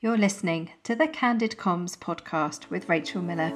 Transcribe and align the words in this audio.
You're 0.00 0.16
listening 0.16 0.70
to 0.84 0.94
the 0.94 1.08
Candid 1.08 1.56
Comms 1.56 1.98
podcast 1.98 2.70
with 2.70 2.88
Rachel 2.88 3.20
Miller. 3.20 3.50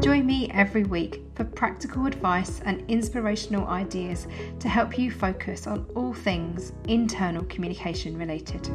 Join 0.00 0.26
me 0.26 0.50
every 0.50 0.82
week 0.82 1.22
for 1.36 1.44
practical 1.44 2.06
advice 2.06 2.60
and 2.64 2.82
inspirational 2.90 3.68
ideas 3.68 4.26
to 4.58 4.68
help 4.68 4.98
you 4.98 5.12
focus 5.12 5.68
on 5.68 5.86
all 5.94 6.12
things 6.12 6.72
internal 6.88 7.44
communication 7.44 8.18
related. 8.18 8.68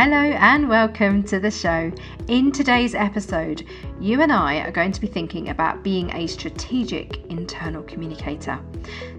Hello 0.00 0.16
and 0.16 0.68
welcome 0.68 1.24
to 1.24 1.40
the 1.40 1.50
show. 1.50 1.92
In 2.28 2.52
today's 2.52 2.94
episode, 2.94 3.64
you 4.00 4.22
and 4.22 4.32
I 4.32 4.58
are 4.60 4.70
going 4.70 4.92
to 4.92 5.00
be 5.00 5.08
thinking 5.08 5.48
about 5.48 5.82
being 5.82 6.14
a 6.14 6.28
strategic 6.28 7.27
internal 7.48 7.82
communicator. 7.84 8.60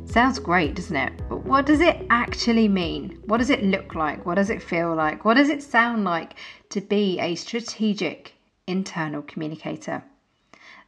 Sounds 0.05 0.37
great, 0.37 0.75
doesn't 0.75 0.96
it? 0.96 1.14
But 1.29 1.46
what 1.46 1.65
does 1.65 1.82
it 1.82 2.06
actually 2.11 2.68
mean? 2.68 3.20
What 3.25 3.37
does 3.37 3.50
it 3.50 3.64
look 3.64 3.96
like? 3.96 4.24
What 4.24 4.36
does 4.36 4.51
it 4.51 4.61
feel 4.61 4.93
like? 4.93 5.25
What 5.25 5.33
does 5.33 5.50
it 5.50 5.64
sound 5.64 6.04
like 6.04 6.36
to 6.70 6.79
be 6.79 7.20
a 7.20 7.34
strategic 7.34 8.36
internal 8.68 9.23
communicator? 9.23 10.04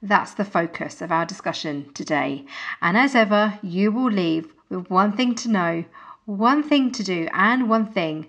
That's 0.04 0.35
the 0.35 0.46
focus 0.46 1.02
of 1.02 1.12
our 1.12 1.26
discussion 1.26 1.91
today. 1.96 2.46
And 2.80 2.96
as 2.96 3.16
ever, 3.16 3.58
you 3.63 3.91
will 3.91 4.12
leave 4.12 4.54
with 4.70 4.91
one 4.91 5.13
thing 5.13 5.34
to 5.35 5.49
know, 5.49 5.85
one 6.26 6.62
thing 6.62 6.91
to 6.91 7.04
do, 7.04 7.27
and 7.34 7.68
one 7.68 7.91
thing 7.91 8.27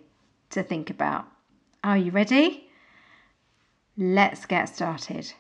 to 0.51 0.63
think 0.63 0.89
about. 0.89 1.27
Are 1.85 1.99
you 1.99 2.13
ready? 2.13 2.71
Let's 3.95 4.47
get 4.47 4.71
started. 4.71 5.35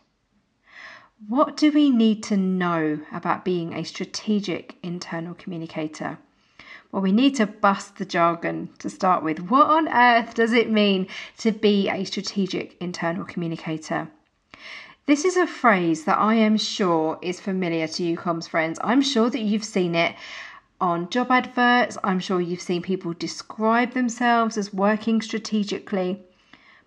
What 1.28 1.56
do 1.56 1.70
we 1.70 1.88
need 1.90 2.24
to 2.24 2.36
know 2.36 2.98
about 3.12 3.44
being 3.44 3.74
a 3.74 3.84
strategic 3.84 4.76
internal 4.82 5.34
communicator? 5.34 6.18
Well, 6.90 7.00
we 7.02 7.12
need 7.12 7.36
to 7.36 7.46
bust 7.46 7.96
the 7.96 8.04
jargon 8.04 8.70
to 8.80 8.90
start 8.90 9.22
with. 9.22 9.38
What 9.38 9.68
on 9.68 9.88
earth 9.88 10.34
does 10.34 10.52
it 10.52 10.68
mean 10.68 11.06
to 11.38 11.52
be 11.52 11.88
a 11.88 12.02
strategic 12.04 12.76
internal 12.80 13.24
communicator? 13.24 14.08
This 15.06 15.24
is 15.24 15.36
a 15.36 15.46
phrase 15.46 16.04
that 16.06 16.18
I 16.18 16.34
am 16.34 16.56
sure 16.56 17.20
is 17.22 17.38
familiar 17.38 17.86
to 17.86 18.02
you, 18.02 18.16
comms 18.16 18.48
friends. 18.48 18.80
I'm 18.82 19.00
sure 19.00 19.30
that 19.30 19.42
you've 19.42 19.64
seen 19.64 19.94
it 19.94 20.16
on 20.80 21.08
job 21.08 21.30
adverts. 21.30 21.96
I'm 22.02 22.18
sure 22.18 22.40
you've 22.40 22.60
seen 22.60 22.82
people 22.82 23.12
describe 23.12 23.92
themselves 23.92 24.58
as 24.58 24.74
working 24.74 25.22
strategically. 25.22 26.24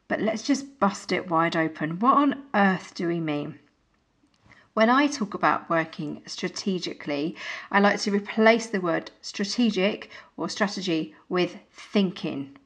But 0.10 0.20
let's 0.20 0.44
just 0.44 0.78
bust 0.78 1.14
it 1.14 1.30
wide 1.30 1.56
open. 1.56 2.00
What 2.00 2.18
on 2.18 2.44
earth 2.54 2.94
do 2.96 3.08
we 3.08 3.22
mean? 3.22 3.60
When 4.76 4.90
I 4.90 5.08
talk 5.08 5.34
about 5.34 5.70
working 5.70 6.22
strategically, 6.26 7.38
I 7.72 7.80
like 7.80 8.02
to 8.02 8.12
replace 8.12 8.66
the 8.66 8.82
word 8.82 9.10
strategic 9.22 10.10
or 10.36 10.50
strategy 10.50 11.16
with 11.30 11.56
thinking. 11.72 12.58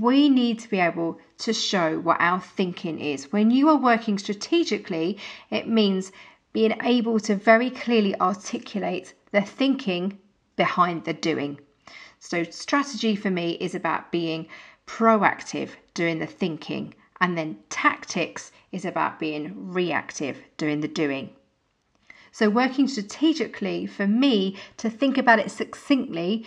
We 0.00 0.30
need 0.30 0.58
to 0.60 0.70
be 0.70 0.80
able 0.80 1.20
to 1.40 1.52
show 1.52 2.00
what 2.00 2.16
our 2.18 2.40
thinking 2.40 2.98
is. 2.98 3.30
When 3.30 3.50
you 3.50 3.68
are 3.68 3.76
working 3.76 4.16
strategically, 4.16 5.18
it 5.50 5.68
means 5.68 6.12
being 6.54 6.78
able 6.82 7.20
to 7.20 7.36
very 7.36 7.68
clearly 7.68 8.18
articulate 8.18 9.12
the 9.32 9.42
thinking 9.42 10.18
behind 10.56 11.04
the 11.04 11.12
doing. 11.12 11.60
So, 12.20 12.42
strategy 12.44 13.16
for 13.16 13.30
me 13.30 13.58
is 13.60 13.74
about 13.74 14.12
being 14.12 14.48
proactive, 14.86 15.72
doing 15.92 16.20
the 16.20 16.26
thinking, 16.26 16.94
and 17.22 17.38
then 17.38 17.56
tactics 17.70 18.50
is 18.72 18.84
about 18.84 19.20
being 19.20 19.72
reactive, 19.72 20.38
doing 20.56 20.80
the 20.80 20.88
doing. 20.88 21.30
So, 22.32 22.50
working 22.50 22.88
strategically, 22.88 23.86
for 23.86 24.08
me, 24.08 24.56
to 24.78 24.90
think 24.90 25.16
about 25.16 25.38
it 25.38 25.52
succinctly, 25.52 26.44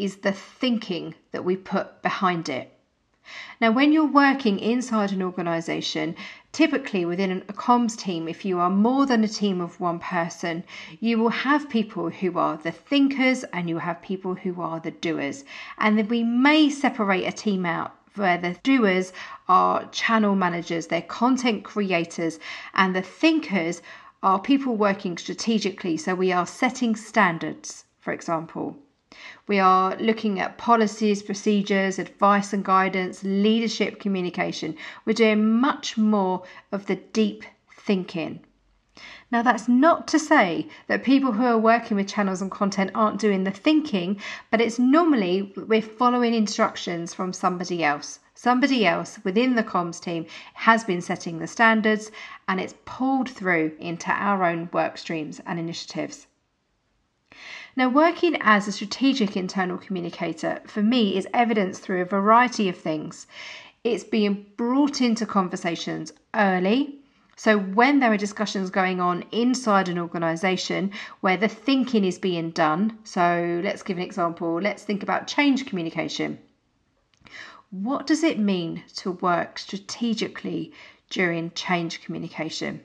is 0.00 0.16
the 0.16 0.32
thinking 0.32 1.14
that 1.30 1.44
we 1.44 1.54
put 1.56 2.02
behind 2.02 2.48
it. 2.48 2.72
Now, 3.60 3.70
when 3.70 3.92
you're 3.92 4.04
working 4.04 4.58
inside 4.58 5.12
an 5.12 5.22
organization, 5.22 6.16
typically 6.50 7.04
within 7.04 7.30
a 7.48 7.52
comms 7.52 7.96
team, 7.96 8.26
if 8.26 8.44
you 8.44 8.58
are 8.58 8.70
more 8.70 9.06
than 9.06 9.22
a 9.22 9.28
team 9.28 9.60
of 9.60 9.78
one 9.78 10.00
person, 10.00 10.64
you 10.98 11.18
will 11.18 11.28
have 11.46 11.68
people 11.68 12.10
who 12.10 12.36
are 12.36 12.56
the 12.56 12.72
thinkers 12.72 13.44
and 13.52 13.68
you 13.68 13.78
have 13.78 14.02
people 14.02 14.34
who 14.34 14.60
are 14.60 14.80
the 14.80 14.90
doers. 14.90 15.44
And 15.78 15.96
then 15.96 16.08
we 16.08 16.24
may 16.24 16.68
separate 16.68 17.26
a 17.26 17.32
team 17.32 17.64
out 17.64 17.94
where 18.16 18.38
the 18.38 18.56
doers 18.62 19.12
are 19.48 19.86
channel 19.90 20.34
managers, 20.34 20.86
they're 20.86 21.02
content 21.02 21.64
creators, 21.64 22.38
and 22.74 22.94
the 22.94 23.02
thinkers 23.02 23.82
are 24.22 24.40
people 24.40 24.76
working 24.76 25.16
strategically. 25.18 25.96
So 25.96 26.14
we 26.14 26.32
are 26.32 26.46
setting 26.46 26.96
standards, 26.96 27.84
for 28.00 28.12
example. 28.12 28.76
We 29.46 29.58
are 29.60 29.96
looking 29.96 30.40
at 30.40 30.58
policies, 30.58 31.22
procedures, 31.22 31.98
advice 31.98 32.52
and 32.52 32.64
guidance, 32.64 33.22
leadership 33.22 34.00
communication. 34.00 34.76
We're 35.04 35.12
doing 35.14 35.48
much 35.60 35.96
more 35.96 36.42
of 36.72 36.86
the 36.86 36.96
deep 36.96 37.44
thinking. 37.72 38.40
Now, 39.30 39.42
that's 39.42 39.68
not 39.68 40.08
to 40.08 40.18
say 40.18 40.68
that 40.86 41.02
people 41.02 41.32
who 41.32 41.44
are 41.44 41.58
working 41.58 41.96
with 41.96 42.08
channels 42.08 42.40
and 42.40 42.50
content 42.50 42.92
aren't 42.94 43.20
doing 43.20 43.44
the 43.44 43.50
thinking, 43.50 44.20
but 44.50 44.60
it's 44.60 44.78
normally 44.78 45.52
we're 45.56 45.82
following 45.82 46.32
instructions 46.34 47.12
from 47.12 47.32
somebody 47.32 47.82
else. 47.82 48.20
Somebody 48.34 48.86
else 48.86 49.18
within 49.24 49.54
the 49.54 49.64
comms 49.64 50.00
team 50.00 50.26
has 50.54 50.84
been 50.84 51.00
setting 51.00 51.38
the 51.38 51.46
standards 51.46 52.12
and 52.46 52.60
it's 52.60 52.74
pulled 52.84 53.30
through 53.30 53.74
into 53.78 54.10
our 54.10 54.44
own 54.44 54.68
work 54.72 54.98
streams 54.98 55.40
and 55.46 55.58
initiatives. 55.58 56.26
Now, 57.74 57.88
working 57.88 58.36
as 58.40 58.68
a 58.68 58.72
strategic 58.72 59.36
internal 59.36 59.76
communicator 59.76 60.60
for 60.66 60.82
me 60.82 61.16
is 61.16 61.26
evidenced 61.34 61.82
through 61.82 62.02
a 62.02 62.06
variety 62.06 62.68
of 62.68 62.76
things. 62.76 63.26
It's 63.84 64.04
being 64.04 64.46
brought 64.56 65.00
into 65.00 65.26
conversations 65.26 66.12
early. 66.34 66.95
So, 67.38 67.58
when 67.58 68.00
there 68.00 68.10
are 68.10 68.16
discussions 68.16 68.70
going 68.70 68.98
on 68.98 69.24
inside 69.30 69.90
an 69.90 69.98
organization 69.98 70.90
where 71.20 71.36
the 71.36 71.48
thinking 71.48 72.02
is 72.02 72.18
being 72.18 72.50
done, 72.50 72.98
so 73.04 73.60
let's 73.62 73.82
give 73.82 73.98
an 73.98 74.02
example. 74.02 74.58
Let's 74.58 74.84
think 74.84 75.02
about 75.02 75.26
change 75.26 75.66
communication. 75.66 76.38
What 77.70 78.06
does 78.06 78.22
it 78.22 78.38
mean 78.38 78.84
to 78.96 79.10
work 79.10 79.58
strategically 79.58 80.72
during 81.10 81.50
change 81.50 82.00
communication? 82.02 82.80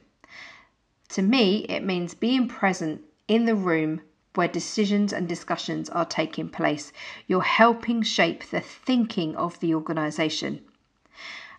To 1.10 1.22
me, 1.22 1.66
it 1.70 1.86
means 1.86 2.14
being 2.14 2.50
present 2.50 3.04
in 3.30 3.46
the 3.46 3.56
room 3.56 4.02
where 4.36 4.50
decisions 4.50 5.14
and 5.14 5.30
discussions 5.30 5.90
are 5.90 6.06
taking 6.06 6.50
place. 6.50 6.92
You're 7.26 7.42
helping 7.42 8.02
shape 8.02 8.44
the 8.50 8.60
thinking 8.60 9.34
of 9.38 9.60
the 9.62 9.74
organisation. 9.76 10.66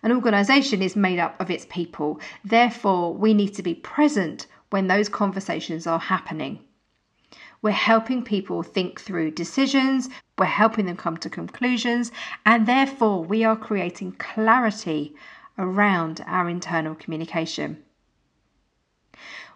An 0.03 0.11
organisation 0.11 0.81
is 0.81 0.97
made 0.97 1.17
up 1.17 1.39
of 1.39 1.49
its 1.49 1.65
people, 1.69 2.19
therefore, 2.43 3.13
we 3.13 3.33
need 3.33 3.53
to 3.53 3.63
be 3.63 3.73
present 3.73 4.47
when 4.69 4.87
those 4.87 5.07
conversations 5.07 5.87
are 5.87 5.97
happening. 5.97 6.59
We're 7.61 7.71
helping 7.71 8.21
people 8.21 8.63
think 8.63 8.99
through 8.99 9.31
decisions, 9.31 10.09
we're 10.37 10.45
helping 10.45 10.87
them 10.87 10.97
come 10.97 11.15
to 11.17 11.29
conclusions, 11.29 12.11
and 12.45 12.65
therefore, 12.67 13.23
we 13.23 13.45
are 13.45 13.55
creating 13.55 14.11
clarity 14.19 15.15
around 15.57 16.21
our 16.27 16.49
internal 16.49 16.95
communication. 16.95 17.81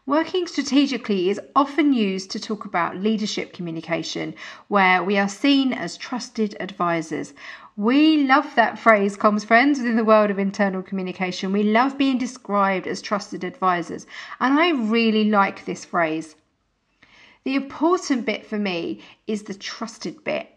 Working 0.07 0.47
strategically 0.47 1.29
is 1.29 1.41
often 1.53 1.91
used 1.91 2.31
to 2.31 2.39
talk 2.39 2.63
about 2.63 2.95
leadership 2.95 3.51
communication, 3.51 4.35
where 4.69 5.03
we 5.03 5.17
are 5.17 5.27
seen 5.27 5.73
as 5.73 5.97
trusted 5.97 6.55
advisors. 6.61 7.33
We 7.75 8.23
love 8.23 8.55
that 8.55 8.79
phrase, 8.79 9.17
comms 9.17 9.45
friends, 9.45 9.79
within 9.79 9.97
the 9.97 10.05
world 10.05 10.31
of 10.31 10.39
internal 10.39 10.81
communication. 10.81 11.51
We 11.51 11.63
love 11.63 11.97
being 11.97 12.17
described 12.17 12.87
as 12.87 13.01
trusted 13.01 13.43
advisors, 13.43 14.07
and 14.39 14.57
I 14.57 14.69
really 14.69 15.25
like 15.25 15.65
this 15.65 15.83
phrase. 15.83 16.37
The 17.43 17.55
important 17.55 18.25
bit 18.25 18.45
for 18.45 18.57
me 18.57 19.01
is 19.27 19.43
the 19.43 19.55
trusted 19.55 20.23
bit. 20.23 20.47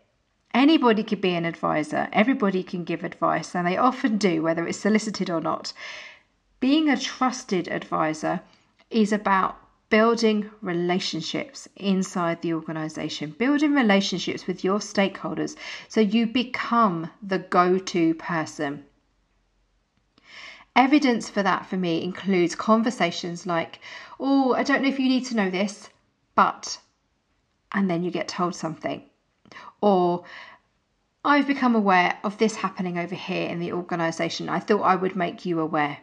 Anybody 0.55 1.03
could 1.03 1.21
be 1.21 1.35
an 1.35 1.45
advisor, 1.45 2.09
everybody 2.13 2.63
can 2.63 2.85
give 2.85 3.03
advice, 3.03 3.57
and 3.57 3.67
they 3.67 3.77
often 3.77 4.17
do, 4.17 4.43
whether 4.43 4.65
it's 4.69 4.79
solicited 4.79 5.29
or 5.29 5.41
not. 5.41 5.73
Being 6.61 6.89
a 6.89 6.97
trusted 6.97 7.67
advisor 7.67 8.43
is 8.91 9.13
about 9.13 9.57
building 9.89 10.49
relationships 10.63 11.69
inside 11.77 12.41
the 12.43 12.55
organization, 12.55 13.35
building 13.39 13.75
relationships 13.75 14.47
with 14.47 14.63
your 14.63 14.79
stakeholders 14.79 15.57
so 15.89 16.01
you 16.01 16.27
become 16.27 17.11
the 17.23 17.39
go 17.39 17.79
to 17.79 18.15
person. 18.15 18.85
Evidence 20.77 21.29
for 21.29 21.43
that 21.43 21.67
for 21.67 21.77
me 21.77 22.03
includes 22.03 22.55
conversations 22.55 23.47
like, 23.47 23.81
Oh, 24.21 24.55
I 24.55 24.63
don't 24.63 24.83
know 24.83 24.89
if 24.89 25.01
you 25.01 25.09
need 25.09 25.27
to 25.27 25.37
know 25.37 25.51
this, 25.51 25.91
but, 26.37 26.79
and 27.73 27.91
then 27.91 28.05
you 28.05 28.11
get 28.11 28.29
told 28.29 28.55
something. 28.55 29.03
Or, 29.81 30.25
I've 31.25 31.47
become 31.47 31.75
aware 31.75 32.19
of 32.25 32.39
this 32.39 32.57
happening 32.57 32.97
over 32.97 33.15
here 33.15 33.49
in 33.49 33.59
the 33.59 33.73
organisation. 33.73 34.49
I 34.49 34.61
thought 34.61 34.83
I 34.83 34.97
would 34.97 35.17
make 35.17 35.45
you 35.45 35.61
aware. 35.61 35.99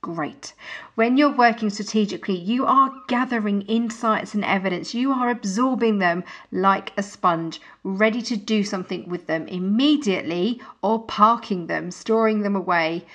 Great. 0.00 0.54
When 0.94 1.16
you're 1.16 1.36
working 1.36 1.70
strategically, 1.70 2.36
you 2.36 2.64
are 2.64 3.02
gathering 3.08 3.62
insights 3.62 4.32
and 4.32 4.44
evidence. 4.44 4.94
You 4.94 5.10
are 5.12 5.28
absorbing 5.28 5.98
them 5.98 6.22
like 6.52 6.92
a 6.96 7.02
sponge, 7.02 7.60
ready 7.82 8.22
to 8.22 8.36
do 8.36 8.62
something 8.62 9.08
with 9.08 9.26
them 9.26 9.48
immediately 9.48 10.60
or 10.82 11.02
parking 11.02 11.66
them, 11.66 11.90
storing 11.90 12.42
them 12.42 12.54
away 12.54 13.06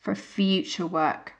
for 0.00 0.16
future 0.16 0.88
work. 0.88 1.34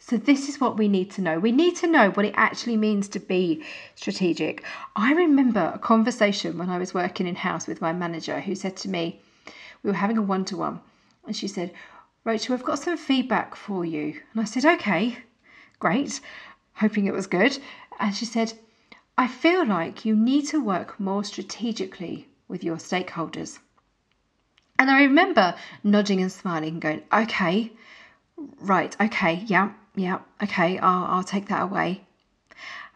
So, 0.00 0.16
this 0.16 0.48
is 0.48 0.60
what 0.60 0.76
we 0.76 0.88
need 0.88 1.12
to 1.12 1.22
know. 1.22 1.38
We 1.38 1.52
need 1.52 1.76
to 1.76 1.86
know 1.86 2.10
what 2.10 2.26
it 2.26 2.34
actually 2.36 2.76
means 2.76 3.08
to 3.10 3.20
be 3.20 3.64
strategic. 3.94 4.64
I 4.96 5.12
remember 5.12 5.70
a 5.72 5.78
conversation 5.78 6.58
when 6.58 6.68
I 6.68 6.78
was 6.78 6.92
working 6.92 7.28
in 7.28 7.36
house 7.36 7.68
with 7.68 7.80
my 7.80 7.92
manager 7.92 8.40
who 8.40 8.56
said 8.56 8.76
to 8.78 8.88
me, 8.90 9.20
We 9.84 9.90
were 9.90 9.96
having 9.96 10.18
a 10.18 10.22
one 10.22 10.44
to 10.46 10.56
one, 10.56 10.80
and 11.26 11.34
she 11.34 11.46
said, 11.46 11.72
Rachel, 12.24 12.54
I've 12.54 12.64
got 12.64 12.78
some 12.78 12.96
feedback 12.96 13.54
for 13.54 13.84
you. 13.84 14.20
And 14.32 14.40
I 14.40 14.44
said, 14.44 14.64
Okay, 14.64 15.18
great, 15.78 16.20
hoping 16.74 17.06
it 17.06 17.12
was 17.12 17.26
good. 17.26 17.58
And 18.00 18.14
she 18.14 18.24
said, 18.24 18.54
I 19.18 19.28
feel 19.28 19.66
like 19.66 20.06
you 20.06 20.16
need 20.16 20.46
to 20.48 20.64
work 20.64 20.98
more 20.98 21.22
strategically 21.22 22.26
with 22.48 22.64
your 22.64 22.76
stakeholders. 22.76 23.58
And 24.78 24.90
I 24.90 25.02
remember 25.02 25.54
nodding 25.84 26.22
and 26.22 26.32
smiling 26.32 26.74
and 26.74 26.82
going, 26.82 27.02
Okay, 27.12 27.72
right, 28.58 28.96
okay, 28.98 29.44
yeah, 29.46 29.72
yeah, 29.94 30.20
okay, 30.42 30.78
I'll, 30.78 31.04
I'll 31.04 31.24
take 31.24 31.48
that 31.48 31.62
away. 31.62 32.06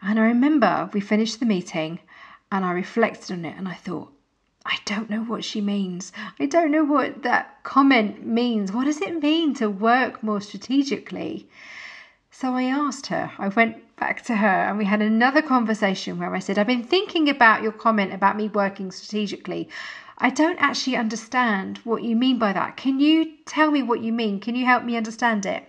And 0.01 0.19
I 0.19 0.23
remember 0.23 0.89
we 0.91 1.01
finished 1.01 1.39
the 1.39 1.45
meeting 1.45 1.99
and 2.51 2.65
I 2.65 2.71
reflected 2.71 3.31
on 3.31 3.45
it 3.45 3.57
and 3.57 3.67
I 3.67 3.75
thought, 3.75 4.11
I 4.71 4.77
don't 4.85 5.09
know 5.09 5.23
what 5.23 5.43
she 5.43 5.61
means. 5.61 6.11
I 6.39 6.45
don't 6.45 6.69
know 6.69 6.83
what 6.83 7.23
that 7.23 7.63
comment 7.63 8.23
means. 8.23 8.71
What 8.71 8.85
does 8.85 9.01
it 9.01 9.19
mean 9.19 9.55
to 9.55 9.67
work 9.67 10.21
more 10.21 10.39
strategically? 10.39 11.49
So 12.29 12.53
I 12.53 12.65
asked 12.65 13.07
her, 13.07 13.31
I 13.39 13.47
went 13.47 13.95
back 13.95 14.21
to 14.25 14.35
her 14.35 14.47
and 14.47 14.77
we 14.77 14.85
had 14.85 15.01
another 15.01 15.41
conversation 15.41 16.19
where 16.19 16.35
I 16.35 16.37
said, 16.37 16.59
I've 16.59 16.67
been 16.67 16.83
thinking 16.83 17.27
about 17.29 17.63
your 17.63 17.71
comment 17.71 18.13
about 18.13 18.37
me 18.37 18.47
working 18.47 18.91
strategically. 18.91 19.69
I 20.19 20.29
don't 20.29 20.61
actually 20.61 20.97
understand 20.97 21.79
what 21.79 22.03
you 22.03 22.15
mean 22.15 22.37
by 22.37 22.53
that. 22.53 22.77
Can 22.77 22.99
you 22.99 23.37
tell 23.47 23.71
me 23.71 23.81
what 23.81 24.01
you 24.01 24.13
mean? 24.13 24.39
Can 24.39 24.55
you 24.55 24.65
help 24.65 24.83
me 24.83 24.95
understand 24.95 25.47
it? 25.47 25.63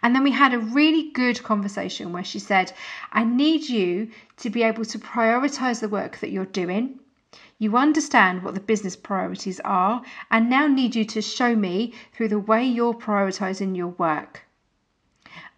And 0.00 0.14
then 0.14 0.22
we 0.22 0.30
had 0.30 0.54
a 0.54 0.60
really 0.60 1.10
good 1.10 1.42
conversation 1.42 2.12
where 2.12 2.22
she 2.22 2.38
said, 2.38 2.72
I 3.10 3.24
need 3.24 3.68
you 3.68 4.12
to 4.36 4.48
be 4.48 4.62
able 4.62 4.84
to 4.84 4.98
prioritize 5.00 5.80
the 5.80 5.88
work 5.88 6.18
that 6.20 6.30
you're 6.30 6.46
doing. 6.46 7.00
You 7.64 7.78
understand 7.78 8.42
what 8.42 8.52
the 8.52 8.60
business 8.60 8.94
priorities 8.94 9.58
are 9.60 10.02
and 10.30 10.50
now 10.50 10.66
need 10.66 10.94
you 10.94 11.06
to 11.06 11.22
show 11.22 11.56
me 11.56 11.94
through 12.12 12.28
the 12.28 12.38
way 12.38 12.62
you're 12.62 12.92
prioritizing 12.92 13.74
your 13.74 13.88
work. 13.88 14.42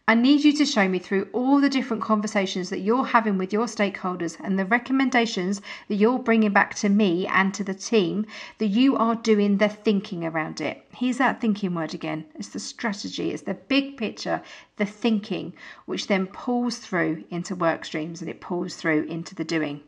I 0.06 0.14
need 0.14 0.44
you 0.44 0.52
to 0.52 0.64
show 0.64 0.86
me 0.86 1.00
through 1.00 1.28
all 1.32 1.60
the 1.60 1.68
different 1.68 2.04
conversations 2.04 2.70
that 2.70 2.78
you're 2.78 3.06
having 3.06 3.38
with 3.38 3.52
your 3.52 3.66
stakeholders 3.66 4.36
and 4.38 4.56
the 4.56 4.64
recommendations 4.64 5.60
that 5.88 5.96
you're 5.96 6.20
bringing 6.20 6.52
back 6.52 6.76
to 6.76 6.88
me 6.88 7.26
and 7.26 7.52
to 7.54 7.64
the 7.64 7.74
team 7.74 8.24
that 8.58 8.68
you 8.68 8.96
are 8.96 9.16
doing 9.16 9.58
the 9.58 9.68
thinking 9.68 10.24
around 10.24 10.60
it. 10.60 10.86
Here's 10.92 11.18
that 11.18 11.40
thinking 11.40 11.74
word 11.74 11.92
again 11.92 12.24
it's 12.36 12.50
the 12.50 12.60
strategy, 12.60 13.32
it's 13.32 13.42
the 13.42 13.54
big 13.54 13.96
picture, 13.96 14.42
the 14.76 14.86
thinking, 14.86 15.54
which 15.86 16.06
then 16.06 16.28
pulls 16.28 16.78
through 16.78 17.24
into 17.30 17.56
work 17.56 17.84
streams 17.84 18.20
and 18.20 18.30
it 18.30 18.40
pulls 18.40 18.76
through 18.76 19.06
into 19.06 19.34
the 19.34 19.44
doing. 19.44 19.80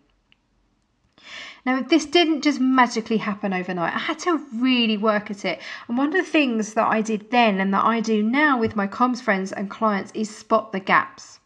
Now, 1.69 1.83
this 1.83 2.07
didn't 2.07 2.41
just 2.41 2.61
magically 2.61 3.19
happen 3.19 3.53
overnight. 3.53 3.95
I 3.95 3.99
had 3.99 4.19
to 4.21 4.43
really 4.55 4.97
work 4.97 5.31
at 5.31 5.45
it. 5.45 5.61
And 5.87 5.99
one 5.99 6.07
of 6.07 6.15
the 6.15 6.23
things 6.23 6.73
that 6.73 6.89
I 6.89 7.03
did 7.03 7.31
then 7.31 7.61
and 7.61 7.75
that 7.75 7.85
I 7.85 8.01
do 8.01 8.23
now 8.23 8.59
with 8.59 8.75
my 8.75 8.87
comms 8.87 9.21
friends 9.21 9.53
and 9.53 9.69
clients 9.69 10.11
is 10.15 10.35
spot 10.35 10.73
the 10.73 10.81
gaps. 10.81 11.41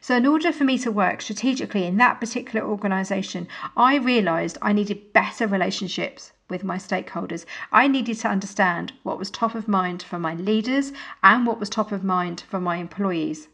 So, 0.00 0.16
in 0.16 0.26
order 0.26 0.50
for 0.50 0.64
me 0.64 0.78
to 0.78 0.90
work 0.90 1.22
strategically 1.22 1.84
in 1.84 1.96
that 1.98 2.18
particular 2.18 2.66
organisation, 2.66 3.46
I 3.76 3.98
realised 3.98 4.58
I 4.60 4.72
needed 4.72 5.12
better 5.12 5.46
relationships 5.46 6.32
with 6.50 6.64
my 6.64 6.76
stakeholders. 6.76 7.44
I 7.70 7.86
needed 7.86 8.18
to 8.18 8.28
understand 8.28 8.94
what 9.04 9.16
was 9.16 9.30
top 9.30 9.54
of 9.54 9.68
mind 9.68 10.02
for 10.02 10.18
my 10.18 10.34
leaders 10.34 10.92
and 11.22 11.46
what 11.46 11.60
was 11.60 11.70
top 11.70 11.92
of 11.92 12.02
mind 12.02 12.42
for 12.50 12.58
my 12.58 12.78
employees. 12.78 13.46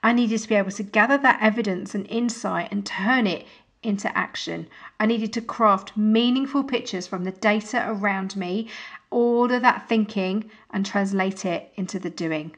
I 0.00 0.12
needed 0.12 0.38
to 0.38 0.48
be 0.48 0.54
able 0.54 0.70
to 0.70 0.84
gather 0.84 1.18
that 1.18 1.40
evidence 1.42 1.92
and 1.92 2.06
insight 2.06 2.68
and 2.70 2.86
turn 2.86 3.26
it 3.26 3.48
into 3.82 4.16
action. 4.16 4.68
I 4.98 5.06
needed 5.06 5.32
to 5.34 5.40
craft 5.40 5.96
meaningful 5.96 6.64
pictures 6.64 7.06
from 7.06 7.24
the 7.24 7.32
data 7.32 7.84
around 7.88 8.36
me, 8.36 8.68
order 9.10 9.58
that 9.60 9.88
thinking, 9.88 10.50
and 10.70 10.84
translate 10.84 11.44
it 11.44 11.72
into 11.76 11.98
the 11.98 12.10
doing. 12.10 12.54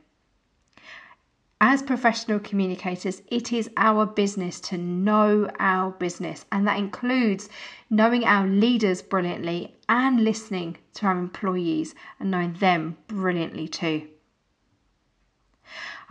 As 1.63 1.83
professional 1.83 2.39
communicators, 2.39 3.21
it 3.29 3.53
is 3.53 3.69
our 3.77 4.07
business 4.07 4.61
to 4.61 4.79
know 4.79 5.51
our 5.59 5.91
business, 5.91 6.47
and 6.51 6.67
that 6.67 6.79
includes 6.79 7.51
knowing 7.91 8.25
our 8.25 8.47
leaders 8.47 9.03
brilliantly 9.03 9.77
and 9.87 10.25
listening 10.25 10.79
to 10.95 11.07
our 11.07 11.19
employees 11.19 11.95
and 12.19 12.31
knowing 12.31 12.55
them 12.55 12.97
brilliantly 13.09 13.69
too. 13.69 14.09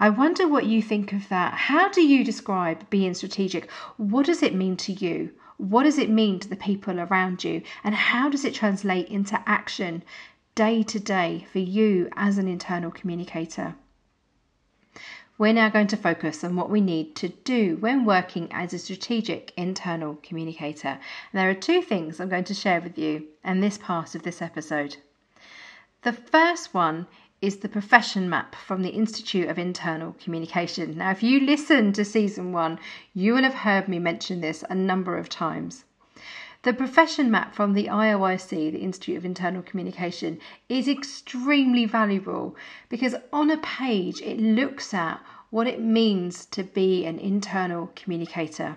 I 0.02 0.10
wonder 0.10 0.48
what 0.48 0.66
you 0.66 0.82
think 0.82 1.12
of 1.12 1.28
that. 1.28 1.54
How 1.54 1.90
do 1.90 2.02
you 2.02 2.24
describe 2.24 2.90
being 2.90 3.14
strategic? 3.14 3.70
What 3.98 4.28
does 4.28 4.42
it 4.42 4.56
mean 4.56 4.78
to 4.78 4.94
you? 4.94 5.34
What 5.58 5.84
does 5.84 5.98
it 5.98 6.10
mean 6.10 6.40
to 6.40 6.48
the 6.48 6.56
people 6.56 7.02
around 7.02 7.44
you? 7.44 7.64
And 7.84 7.94
how 7.94 8.30
does 8.30 8.46
it 8.46 8.54
translate 8.54 9.10
into 9.10 9.44
action 9.46 10.04
day 10.56 10.84
to 10.84 11.02
day 11.02 11.48
for 11.52 11.60
you 11.60 12.10
as 12.16 12.38
an 12.38 12.48
internal 12.48 12.92
communicator? 12.92 13.76
We're 15.38 15.52
now 15.52 15.68
going 15.68 15.88
to 15.88 15.98
focus 15.98 16.46
on 16.46 16.56
what 16.56 16.70
we 16.70 16.80
need 16.80 17.14
to 17.18 17.28
do 17.28 17.76
when 17.82 18.06
working 18.06 18.48
as 18.54 18.74
a 18.74 18.80
strategic 18.80 19.52
internal 19.58 20.18
communicator. 20.24 20.98
And 21.32 21.34
there 21.34 21.50
are 21.50 21.54
two 21.54 21.82
things 21.82 22.22
I'm 22.22 22.30
going 22.30 22.46
to 22.46 22.54
share 22.54 22.80
with 22.80 22.98
you 22.98 23.28
in 23.44 23.60
this 23.60 23.78
part 23.78 24.16
of 24.16 24.24
this 24.24 24.42
episode. 24.42 24.96
The 26.04 26.14
first 26.14 26.74
one 26.74 27.08
is 27.42 27.58
the 27.58 27.70
profession 27.70 28.30
map 28.30 28.54
from 28.54 28.82
the 28.82 28.90
Institute 28.90 29.48
of 29.48 29.58
Internal 29.58 30.14
Communication. 30.22 30.98
Now, 30.98 31.12
if 31.12 31.24
you 31.24 31.40
listen 31.40 31.94
to 31.94 32.04
season 32.04 32.52
one, 32.52 32.80
you 33.14 33.34
will 33.34 33.44
have 33.44 33.54
heard 33.54 33.88
me 33.88 33.98
mention 33.98 34.42
this 34.42 34.64
a 34.70 34.76
number 34.76 35.18
of 35.18 35.30
times. 35.30 35.86
The 36.64 36.74
profession 36.74 37.32
map 37.32 37.56
from 37.56 37.74
the 37.74 37.86
IOIC, 37.86 38.50
the 38.50 38.80
Institute 38.80 39.16
of 39.16 39.24
Internal 39.24 39.62
Communication, 39.62 40.40
is 40.68 40.90
extremely 40.90 41.86
valuable 41.86 42.58
because 42.90 43.16
on 43.32 43.50
a 43.50 43.58
page 43.58 44.22
it 44.22 44.38
looks 44.38 44.94
at 44.94 45.22
what 45.50 45.68
it 45.68 45.80
means 45.80 46.46
to 46.48 46.64
be 46.64 47.06
an 47.06 47.18
internal 47.20 47.90
communicator. 47.96 48.76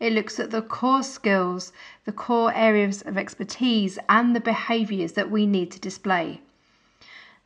It 0.00 0.14
looks 0.14 0.40
at 0.40 0.50
the 0.50 0.62
core 0.62 1.02
skills, 1.02 1.72
the 2.06 2.12
core 2.12 2.54
areas 2.54 3.02
of 3.02 3.18
expertise, 3.18 3.98
and 4.08 4.34
the 4.34 4.40
behaviours 4.40 5.12
that 5.12 5.30
we 5.30 5.44
need 5.44 5.70
to 5.72 5.80
display. 5.80 6.40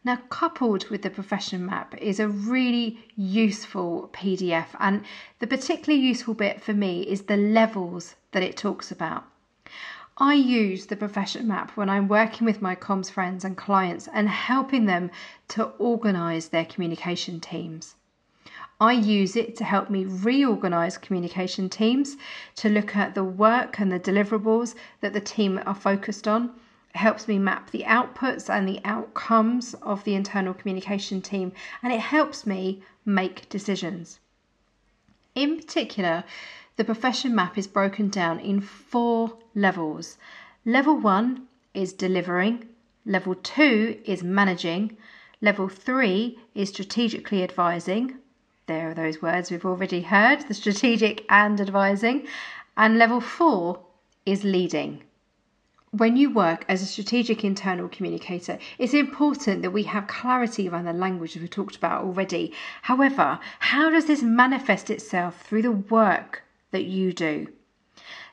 Now, 0.04 0.16
coupled 0.30 0.88
with 0.88 1.02
the 1.02 1.10
profession 1.10 1.64
map 1.64 1.94
is 1.96 2.18
a 2.18 2.26
really 2.28 2.98
useful 3.14 4.10
PDF, 4.12 4.66
and 4.80 5.04
the 5.38 5.46
particularly 5.46 6.04
useful 6.04 6.34
bit 6.34 6.60
for 6.60 6.72
me 6.72 7.02
is 7.02 7.22
the 7.22 7.36
levels 7.36 8.16
that 8.32 8.42
it 8.42 8.56
talks 8.56 8.90
about. 8.90 9.24
I 10.18 10.34
use 10.34 10.86
the 10.86 10.96
profession 10.96 11.46
map 11.46 11.76
when 11.76 11.88
I'm 11.88 12.08
working 12.08 12.44
with 12.44 12.60
my 12.60 12.74
comms 12.74 13.12
friends 13.12 13.44
and 13.44 13.56
clients 13.56 14.08
and 14.12 14.28
helping 14.28 14.86
them 14.86 15.10
to 15.48 15.66
organise 15.78 16.48
their 16.48 16.64
communication 16.64 17.38
teams. 17.38 17.94
I 18.80 18.94
use 18.94 19.36
it 19.36 19.54
to 19.58 19.64
help 19.64 19.88
me 19.88 20.04
reorganise 20.04 20.98
communication 20.98 21.68
teams, 21.68 22.16
to 22.56 22.68
look 22.68 22.96
at 22.96 23.14
the 23.14 23.22
work 23.22 23.78
and 23.78 23.92
the 23.92 24.00
deliverables 24.00 24.74
that 25.00 25.12
the 25.12 25.20
team 25.20 25.60
are 25.64 25.74
focused 25.76 26.26
on, 26.26 26.50
helps 26.94 27.26
me 27.26 27.38
map 27.38 27.70
the 27.70 27.84
outputs 27.84 28.50
and 28.50 28.68
the 28.68 28.80
outcomes 28.84 29.74
of 29.82 30.04
the 30.04 30.14
internal 30.14 30.54
communication 30.54 31.22
team, 31.22 31.52
and 31.82 31.92
it 31.92 32.00
helps 32.00 32.46
me 32.46 32.82
make 33.04 33.48
decisions. 33.48 34.20
In 35.34 35.56
particular, 35.56 36.24
the 36.76 36.84
profession 36.84 37.34
map 37.34 37.56
is 37.56 37.66
broken 37.66 38.08
down 38.08 38.38
in 38.40 38.60
four 38.60 39.38
levels. 39.54 40.18
Level 40.64 40.96
one 40.96 41.48
is 41.74 41.92
delivering, 41.92 42.68
level 43.06 43.34
two 43.34 44.00
is 44.04 44.22
managing, 44.22 44.96
level 45.40 45.68
three 45.68 46.38
is 46.54 46.68
strategically 46.68 47.42
advising. 47.42 48.18
There 48.66 48.90
are 48.90 48.94
those 48.94 49.20
words 49.20 49.50
we've 49.50 49.66
already 49.66 50.02
heard 50.02 50.46
the 50.48 50.54
strategic 50.54 51.24
and 51.28 51.60
advising. 51.60 52.26
And 52.76 52.96
level 52.96 53.20
four 53.20 53.80
is 54.24 54.44
leading 54.44 55.02
when 55.92 56.16
you 56.16 56.30
work 56.30 56.64
as 56.68 56.80
a 56.80 56.86
strategic 56.86 57.44
internal 57.44 57.86
communicator, 57.86 58.58
it's 58.78 58.94
important 58.94 59.60
that 59.60 59.72
we 59.72 59.82
have 59.82 60.06
clarity 60.06 60.66
around 60.66 60.86
the 60.86 60.92
language 60.92 61.36
we 61.36 61.46
talked 61.46 61.76
about 61.76 62.02
already. 62.02 62.50
However, 62.80 63.38
how 63.58 63.90
does 63.90 64.06
this 64.06 64.22
manifest 64.22 64.88
itself 64.88 65.42
through 65.42 65.62
the 65.62 65.70
work 65.70 66.44
that 66.70 66.84
you 66.84 67.12
do? 67.12 67.48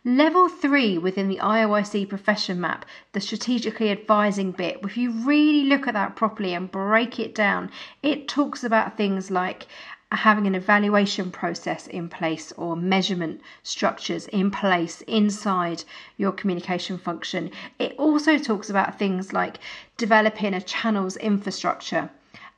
Level 0.05 0.47
three 0.47 0.97
within 0.97 1.27
the 1.27 1.39
IOIC 1.39 2.07
profession 2.07 2.61
map, 2.61 2.85
the 3.11 3.19
strategically 3.19 3.91
advising 3.91 4.51
bit, 4.51 4.79
if 4.81 4.95
you 4.95 5.11
really 5.11 5.65
look 5.65 5.85
at 5.85 5.93
that 5.93 6.15
properly 6.15 6.53
and 6.53 6.71
break 6.71 7.19
it 7.19 7.35
down, 7.35 7.69
it 8.01 8.29
talks 8.29 8.63
about 8.63 8.95
things 8.95 9.29
like 9.29 9.67
having 10.11 10.47
an 10.47 10.55
evaluation 10.55 11.29
process 11.29 11.85
in 11.85 12.09
place 12.09 12.51
or 12.53 12.75
measurement 12.75 13.41
structures 13.61 14.27
in 14.27 14.49
place 14.49 15.01
inside 15.01 15.83
your 16.17 16.31
communication 16.31 16.97
function. 16.97 17.51
It 17.77 17.93
also 17.97 18.37
talks 18.37 18.69
about 18.69 18.97
things 18.97 19.33
like 19.33 19.59
developing 19.97 20.53
a 20.53 20.61
channels 20.61 21.15
infrastructure 21.17 22.09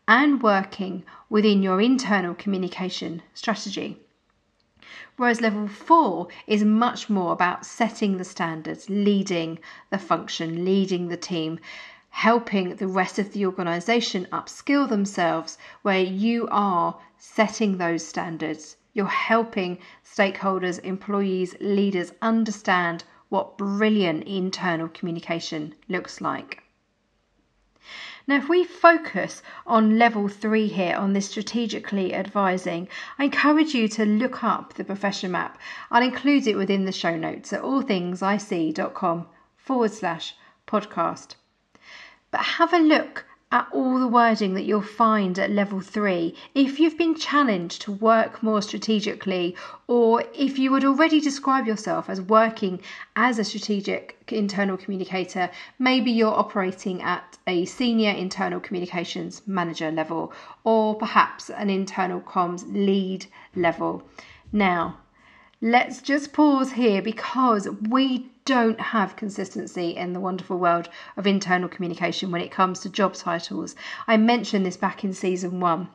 and 0.08 0.42
working 0.42 1.04
within 1.30 1.62
your 1.62 1.82
internal 1.82 2.34
communication 2.34 3.22
strategy. 3.34 4.00
Whereas 5.18 5.42
level 5.42 5.68
four 5.68 6.30
is 6.48 6.64
much 6.64 7.10
more 7.10 7.34
about 7.34 7.66
setting 7.66 8.18
the 8.18 8.24
standards, 8.24 8.90
leading 8.90 9.60
the 9.90 10.00
function, 10.00 10.66
leading 10.66 11.10
the 11.10 11.18
team, 11.18 11.60
helping 12.12 12.76
the 12.76 12.88
rest 12.88 13.18
of 13.18 13.34
the 13.34 13.46
organization 13.46 14.28
upskill 14.32 14.88
themselves, 14.88 15.58
where 15.82 16.02
you 16.02 16.48
are 16.52 17.00
setting 17.18 17.78
those 17.78 18.06
standards. 18.06 18.78
You're 18.94 19.08
helping 19.08 19.80
stakeholders, 20.06 20.80
employees, 20.84 21.56
leaders 21.60 22.14
understand 22.22 23.04
what 23.30 23.58
brilliant 23.58 24.26
internal 24.26 24.90
communication 24.90 25.74
looks 25.88 26.22
like. 26.22 26.62
Now, 28.28 28.36
if 28.36 28.48
we 28.48 28.64
focus 28.64 29.42
on 29.66 29.98
level 29.98 30.28
three 30.28 30.68
here 30.68 30.96
on 30.96 31.14
this 31.14 31.30
strategically 31.30 32.14
advising, 32.14 32.88
I 33.18 33.24
encourage 33.24 33.74
you 33.74 33.88
to 33.88 34.06
look 34.06 34.44
up 34.44 34.74
the 34.76 34.84
profession 34.84 35.32
map. 35.32 35.58
I'll 35.90 36.04
include 36.04 36.46
it 36.46 36.56
within 36.56 36.86
the 36.86 36.92
show 36.92 37.16
notes 37.16 37.52
at 37.52 37.64
allthingsic.com 37.64 39.28
forward 39.58 39.92
slash 39.92 40.36
podcast. 40.68 41.36
But 42.32 42.42
have 42.42 42.74
a 42.74 42.80
look 42.80 43.26
at 43.52 43.68
all 43.74 44.00
the 44.00 44.08
wording 44.08 44.54
that 44.54 44.64
you'll 44.64 44.82
find 44.82 45.38
at 45.38 45.52
level 45.52 45.82
three. 45.82 46.34
If 46.56 46.80
you've 46.80 46.98
been 46.98 47.16
challenged 47.16 47.82
to 47.82 47.92
work 47.92 48.42
more 48.42 48.62
strategically, 48.62 49.58
or 49.88 50.24
if 50.34 50.58
you 50.58 50.72
would 50.72 50.86
already 50.86 51.20
describe 51.20 51.68
yourself 51.68 52.10
as 52.10 52.22
working 52.22 52.80
as 53.18 53.38
a 53.38 53.44
strategic 53.44 54.18
internal 54.30 54.78
communicator, 54.78 55.50
maybe 55.80 56.12
you're 56.12 56.34
operating 56.34 57.02
at 57.02 57.38
a 57.46 57.66
senior 57.66 58.12
internal 58.12 58.62
communications 58.62 59.42
manager 59.46 59.92
level, 59.92 60.32
or 60.64 60.96
perhaps 60.96 61.50
an 61.50 61.70
internal 61.70 62.22
comms 62.22 62.64
lead 62.72 63.26
level. 63.54 64.04
Now, 64.54 65.00
let's 65.62 66.02
just 66.02 66.34
pause 66.34 66.72
here 66.72 67.02
because 67.02 67.70
we 67.90 68.32
don't 68.46 68.82
have 68.82 69.16
consistency 69.16 69.96
in 69.96 70.14
the 70.14 70.20
wonderful 70.20 70.58
world 70.58 70.90
of 71.16 71.28
internal 71.28 71.70
communication 71.70 72.32
when 72.32 72.42
it 72.42 72.52
comes 72.52 72.80
to 72.80 72.90
job 72.90 73.14
titles. 73.14 73.76
I 74.08 74.18
mentioned 74.18 74.66
this 74.66 74.78
back 74.78 75.04
in 75.04 75.14
season 75.14 75.60
one. 75.60 75.90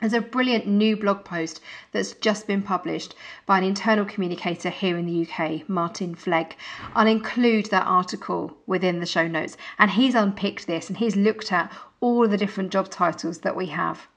There's 0.00 0.12
a 0.12 0.20
brilliant 0.20 0.66
new 0.66 0.96
blog 0.96 1.24
post 1.24 1.60
that's 1.92 2.12
just 2.14 2.46
been 2.46 2.62
published 2.62 3.14
by 3.46 3.58
an 3.58 3.64
internal 3.64 4.04
communicator 4.04 4.68
here 4.68 4.98
in 4.98 5.06
the 5.06 5.26
UK, 5.26 5.68
Martin 5.68 6.14
Flegg. 6.16 6.56
I'll 6.94 7.06
include 7.06 7.66
that 7.66 7.86
article 7.86 8.58
within 8.66 8.98
the 8.98 9.06
show 9.06 9.28
notes, 9.28 9.56
and 9.78 9.92
he's 9.92 10.16
unpicked 10.16 10.66
this 10.66 10.88
and 10.88 10.98
he's 10.98 11.14
looked 11.14 11.52
at 11.52 11.72
all 12.00 12.26
the 12.26 12.36
different 12.36 12.72
job 12.72 12.90
titles 12.90 13.38
that 13.38 13.56
we 13.56 13.66
have. 13.66 14.08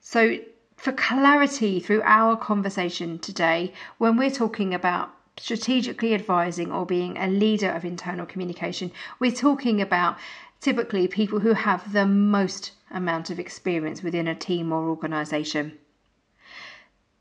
So, 0.00 0.38
for 0.76 0.92
clarity 0.92 1.80
through 1.80 2.02
our 2.04 2.36
conversation 2.36 3.18
today, 3.18 3.72
when 3.98 4.16
we're 4.16 4.30
talking 4.30 4.74
about 4.74 5.10
strategically 5.38 6.14
advising 6.14 6.70
or 6.70 6.86
being 6.86 7.16
a 7.16 7.26
leader 7.26 7.70
of 7.70 7.84
internal 7.84 8.26
communication, 8.26 8.92
we're 9.18 9.32
talking 9.32 9.80
about 9.80 10.16
typically 10.60 11.08
people 11.08 11.40
who 11.40 11.54
have 11.54 11.92
the 11.92 12.06
most 12.06 12.72
amount 12.90 13.30
of 13.30 13.38
experience 13.38 14.02
within 14.02 14.28
a 14.28 14.34
team 14.34 14.72
or 14.72 14.88
organisation. 14.88 15.78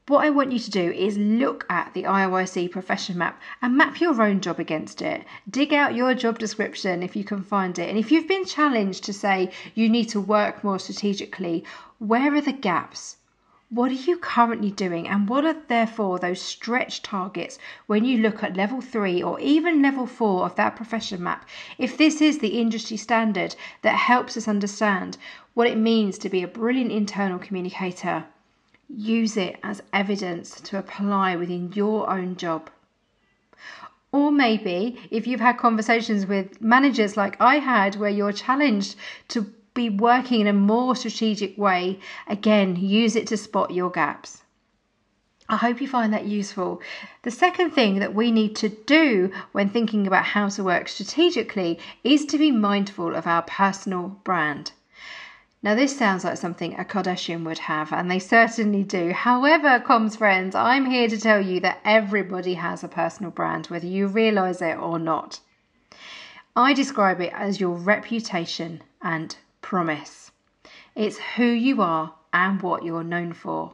What 0.08 0.24
I 0.24 0.30
want 0.30 0.52
you 0.52 0.60
to 0.60 0.70
do 0.70 0.92
is 0.92 1.18
look 1.18 1.66
at 1.68 1.94
the 1.94 2.04
IOIC 2.04 2.70
profession 2.70 3.18
map 3.18 3.42
and 3.62 3.76
map 3.76 4.00
your 4.00 4.22
own 4.22 4.40
job 4.40 4.60
against 4.60 5.02
it. 5.02 5.24
Dig 5.50 5.74
out 5.74 5.96
your 5.96 6.14
job 6.14 6.38
description 6.38 7.02
if 7.02 7.16
you 7.16 7.24
can 7.24 7.42
find 7.42 7.80
it. 7.80 7.90
And 7.90 7.98
if 7.98 8.12
you've 8.12 8.28
been 8.28 8.46
challenged 8.46 9.04
to 9.06 9.14
say 9.14 9.50
you 9.74 9.90
need 9.90 10.10
to 10.10 10.22
work 10.22 10.64
more 10.64 10.78
strategically, 10.78 11.64
where 11.98 12.36
are 12.36 12.42
the 12.42 12.54
gaps? 12.54 13.18
What 13.76 13.92
are 13.92 14.06
you 14.10 14.18
currently 14.18 14.72
doing, 14.72 15.06
and 15.06 15.28
what 15.28 15.44
are 15.44 15.58
therefore 15.68 16.18
those 16.18 16.42
stretch 16.42 17.02
targets 17.02 17.60
when 17.88 18.06
you 18.06 18.20
look 18.20 18.42
at 18.42 18.56
level 18.56 18.80
three 18.80 19.22
or 19.22 19.38
even 19.42 19.82
level 19.82 20.08
four 20.08 20.46
of 20.46 20.56
that 20.56 20.78
profession 20.78 21.22
map? 21.22 21.46
If 21.78 21.98
this 21.98 22.22
is 22.22 22.40
the 22.40 22.58
industry 22.62 22.96
standard 22.96 23.58
that 23.82 23.98
helps 23.98 24.38
us 24.38 24.48
understand 24.48 25.18
what 25.56 25.68
it 25.68 25.78
means 25.78 26.18
to 26.20 26.30
be 26.30 26.42
a 26.42 26.48
brilliant 26.48 26.94
internal 26.94 27.38
communicator, 27.38 28.24
use 28.88 29.36
it 29.36 29.60
as 29.62 29.84
evidence 29.92 30.62
to 30.62 30.80
apply 30.80 31.36
within 31.36 31.74
your 31.74 32.10
own 32.10 32.38
job. 32.38 32.70
Or 34.14 34.32
maybe 34.32 34.98
if 35.12 35.28
you've 35.28 35.42
had 35.42 35.58
conversations 35.58 36.26
with 36.26 36.62
managers 36.62 37.18
like 37.18 37.36
I 37.42 37.60
had, 37.60 37.98
where 37.98 38.10
you're 38.10 38.32
challenged 38.32 38.96
to 39.28 39.54
be 39.76 39.90
working 39.92 40.42
in 40.42 40.48
a 40.48 40.54
more 40.54 40.96
strategic 40.96 41.56
way, 41.58 42.00
again, 42.28 42.76
use 42.78 43.16
it 43.16 43.28
to 43.28 43.38
spot 43.38 43.70
your 43.72 43.92
gaps. 43.92 44.42
I 45.48 45.58
hope 45.58 45.80
you 45.80 45.88
find 45.88 46.12
that 46.12 46.26
useful. 46.26 46.82
The 47.22 47.30
second 47.30 47.70
thing 47.70 48.00
that 48.00 48.16
we 48.16 48.32
need 48.32 48.56
to 48.56 48.70
do 48.70 49.32
when 49.52 49.70
thinking 49.70 50.08
about 50.08 50.26
how 50.26 50.50
to 50.50 50.64
work 50.64 50.88
strategically 50.88 51.78
is 52.04 52.26
to 52.26 52.40
be 52.40 52.52
mindful 52.52 53.14
of 53.14 53.28
our 53.28 53.44
personal 53.44 54.20
brand. 54.24 54.72
Now, 55.62 55.76
this 55.76 55.98
sounds 55.98 56.24
like 56.24 56.38
something 56.38 56.74
a 56.80 56.86
Kardashian 56.86 57.44
would 57.44 57.60
have, 57.60 57.92
and 57.92 58.10
they 58.10 58.20
certainly 58.20 58.84
do. 58.84 59.12
However, 59.12 59.80
comms 59.80 60.18
friends, 60.18 60.56
I'm 60.56 60.86
here 60.86 61.08
to 61.08 61.20
tell 61.20 61.42
you 61.42 61.60
that 61.60 61.80
everybody 61.84 62.56
has 62.56 62.84
a 62.84 62.88
personal 62.88 63.32
brand, 63.32 63.68
whether 63.68 63.88
you 63.88 64.08
realize 64.08 64.62
it 64.62 64.78
or 64.78 65.00
not. 65.00 65.42
I 66.56 66.74
describe 66.74 67.20
it 67.20 67.34
as 67.34 67.60
your 67.60 67.76
reputation 67.76 68.82
and 69.02 69.36
promise. 69.66 70.32
It's 70.94 71.18
who 71.18 71.48
you 71.48 71.82
are 71.82 72.14
and 72.32 72.62
what 72.62 72.84
you're 72.84 73.04
known 73.04 73.34
for. 73.34 73.74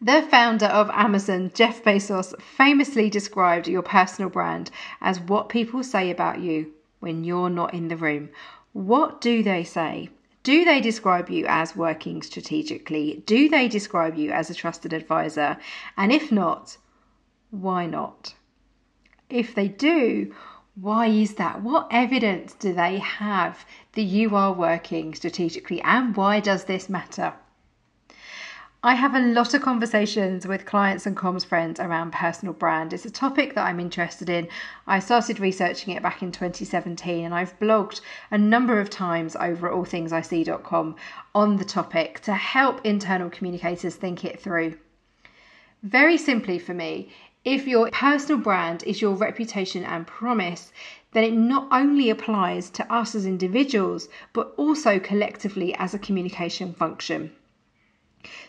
The 0.00 0.22
founder 0.22 0.66
of 0.66 0.90
Amazon, 0.90 1.50
Jeff 1.52 1.82
Bezos, 1.82 2.40
famously 2.40 3.10
described 3.10 3.66
your 3.66 3.82
personal 3.82 4.30
brand 4.30 4.70
as 5.00 5.18
what 5.18 5.48
people 5.48 5.82
say 5.82 6.08
about 6.08 6.38
you 6.38 6.72
when 7.00 7.24
you're 7.24 7.50
not 7.50 7.74
in 7.74 7.88
the 7.88 7.96
room. 7.96 8.30
What 8.72 9.20
do 9.20 9.42
they 9.42 9.64
say? 9.64 10.08
Do 10.44 10.64
they 10.64 10.80
describe 10.80 11.28
you 11.28 11.46
as 11.48 11.74
working 11.74 12.22
strategically? 12.22 13.24
Do 13.26 13.48
they 13.48 13.66
describe 13.66 14.14
you 14.16 14.30
as 14.30 14.50
a 14.50 14.54
trusted 14.54 14.92
advisor? 14.92 15.56
And 15.96 16.12
if 16.12 16.30
not, 16.30 16.76
why 17.50 17.86
not? 17.86 18.34
If 19.28 19.52
they 19.52 19.66
do, 19.66 20.32
why 20.74 21.08
is 21.08 21.34
that? 21.34 21.60
What 21.60 21.88
evidence 21.90 22.54
do 22.54 22.72
they 22.72 22.98
have 22.98 23.66
that 23.92 24.02
you 24.02 24.34
are 24.34 24.52
working 24.52 25.14
strategically 25.14 25.80
and 25.82 26.16
why 26.16 26.40
does 26.40 26.64
this 26.64 26.88
matter? 26.88 27.34
I 28.84 28.94
have 28.94 29.14
a 29.14 29.20
lot 29.20 29.54
of 29.54 29.62
conversations 29.62 30.44
with 30.44 30.66
clients 30.66 31.06
and 31.06 31.16
comms 31.16 31.46
friends 31.46 31.78
around 31.78 32.12
personal 32.12 32.52
brand. 32.52 32.92
It's 32.92 33.04
a 33.04 33.12
topic 33.12 33.54
that 33.54 33.64
I'm 33.64 33.78
interested 33.78 34.28
in. 34.28 34.48
I 34.88 34.98
started 34.98 35.38
researching 35.38 35.94
it 35.94 36.02
back 36.02 36.20
in 36.20 36.32
2017 36.32 37.24
and 37.24 37.32
I've 37.32 37.56
blogged 37.60 38.00
a 38.32 38.38
number 38.38 38.80
of 38.80 38.90
times 38.90 39.36
over 39.36 39.68
at 39.68 39.72
allthingsic.com 39.72 40.96
on 41.32 41.56
the 41.58 41.64
topic 41.64 42.20
to 42.22 42.34
help 42.34 42.80
internal 42.84 43.30
communicators 43.30 43.94
think 43.94 44.24
it 44.24 44.40
through. 44.40 44.76
Very 45.84 46.18
simply 46.18 46.58
for 46.58 46.74
me, 46.74 47.12
if 47.44 47.68
your 47.68 47.88
personal 47.90 48.40
brand 48.40 48.82
is 48.84 49.00
your 49.00 49.14
reputation 49.14 49.84
and 49.84 50.08
promise, 50.08 50.72
then 51.12 51.24
it 51.24 51.32
not 51.32 51.68
only 51.70 52.10
applies 52.10 52.70
to 52.70 52.92
us 52.92 53.14
as 53.14 53.26
individuals, 53.26 54.08
but 54.32 54.52
also 54.56 54.98
collectively 54.98 55.74
as 55.74 55.94
a 55.94 55.98
communication 55.98 56.72
function. 56.72 57.32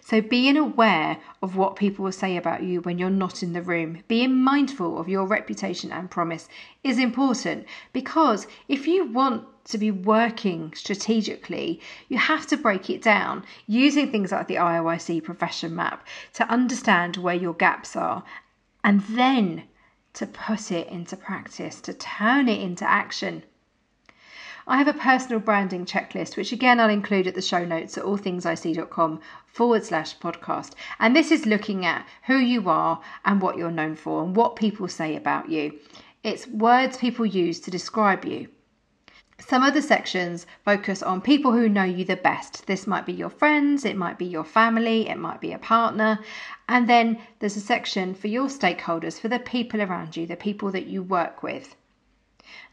So, 0.01 0.21
being 0.21 0.55
aware 0.55 1.17
of 1.41 1.55
what 1.55 1.75
people 1.75 2.05
will 2.05 2.11
say 2.11 2.37
about 2.37 2.61
you 2.61 2.81
when 2.81 2.99
you're 2.99 3.09
not 3.09 3.41
in 3.41 3.53
the 3.53 3.61
room, 3.61 4.03
being 4.07 4.35
mindful 4.35 4.99
of 4.99 5.09
your 5.09 5.25
reputation 5.25 5.91
and 5.91 6.11
promise 6.11 6.47
is 6.83 6.99
important 6.99 7.65
because 7.91 8.45
if 8.67 8.85
you 8.85 9.05
want 9.05 9.47
to 9.65 9.77
be 9.77 9.89
working 9.89 10.73
strategically, 10.75 11.81
you 12.07 12.17
have 12.17 12.45
to 12.47 12.57
break 12.57 12.89
it 12.89 13.01
down 13.01 13.45
using 13.65 14.11
things 14.11 14.31
like 14.31 14.47
the 14.47 14.55
IOIC 14.55 15.23
profession 15.23 15.75
map 15.75 16.05
to 16.33 16.47
understand 16.49 17.17
where 17.17 17.33
your 17.33 17.53
gaps 17.53 17.95
are 17.95 18.23
and 18.83 19.01
then 19.01 19.63
to 20.13 20.27
put 20.27 20.71
it 20.71 20.87
into 20.87 21.17
practice, 21.17 21.81
to 21.81 21.93
turn 21.93 22.47
it 22.47 22.61
into 22.61 22.89
action. 22.89 23.43
I 24.65 24.77
have 24.77 24.87
a 24.87 24.93
personal 24.93 25.39
branding 25.39 25.85
checklist, 25.85 26.37
which 26.37 26.53
again 26.53 26.79
I'll 26.79 26.89
include 26.89 27.27
at 27.27 27.35
the 27.35 27.41
show 27.41 27.65
notes 27.65 27.97
at 27.97 28.05
allthingsic.com 28.05 29.19
forward 29.45 29.83
slash 29.83 30.17
podcast. 30.19 30.71
And 30.99 31.15
this 31.15 31.31
is 31.31 31.45
looking 31.45 31.85
at 31.85 32.07
who 32.27 32.37
you 32.37 32.69
are 32.69 33.01
and 33.25 33.41
what 33.41 33.57
you're 33.57 33.71
known 33.71 33.95
for 33.95 34.23
and 34.23 34.35
what 34.35 34.55
people 34.55 34.87
say 34.87 35.15
about 35.15 35.49
you. 35.49 35.79
It's 36.23 36.47
words 36.47 36.95
people 36.97 37.25
use 37.25 37.59
to 37.61 37.71
describe 37.71 38.23
you. 38.23 38.47
Some 39.39 39.63
of 39.63 39.73
the 39.73 39.81
sections 39.81 40.45
focus 40.63 41.01
on 41.01 41.19
people 41.19 41.53
who 41.53 41.67
know 41.67 41.83
you 41.83 42.05
the 42.05 42.15
best. 42.15 42.67
This 42.67 42.85
might 42.85 43.05
be 43.05 43.13
your 43.13 43.29
friends, 43.29 43.83
it 43.83 43.97
might 43.97 44.19
be 44.19 44.25
your 44.25 44.43
family, 44.43 45.09
it 45.09 45.17
might 45.17 45.41
be 45.41 45.51
a 45.51 45.57
partner. 45.57 46.19
And 46.69 46.87
then 46.87 47.17
there's 47.39 47.57
a 47.57 47.61
section 47.61 48.13
for 48.13 48.27
your 48.27 48.47
stakeholders, 48.47 49.19
for 49.19 49.29
the 49.29 49.39
people 49.39 49.81
around 49.81 50.15
you, 50.15 50.27
the 50.27 50.35
people 50.35 50.69
that 50.71 50.85
you 50.85 51.01
work 51.01 51.41
with. 51.41 51.75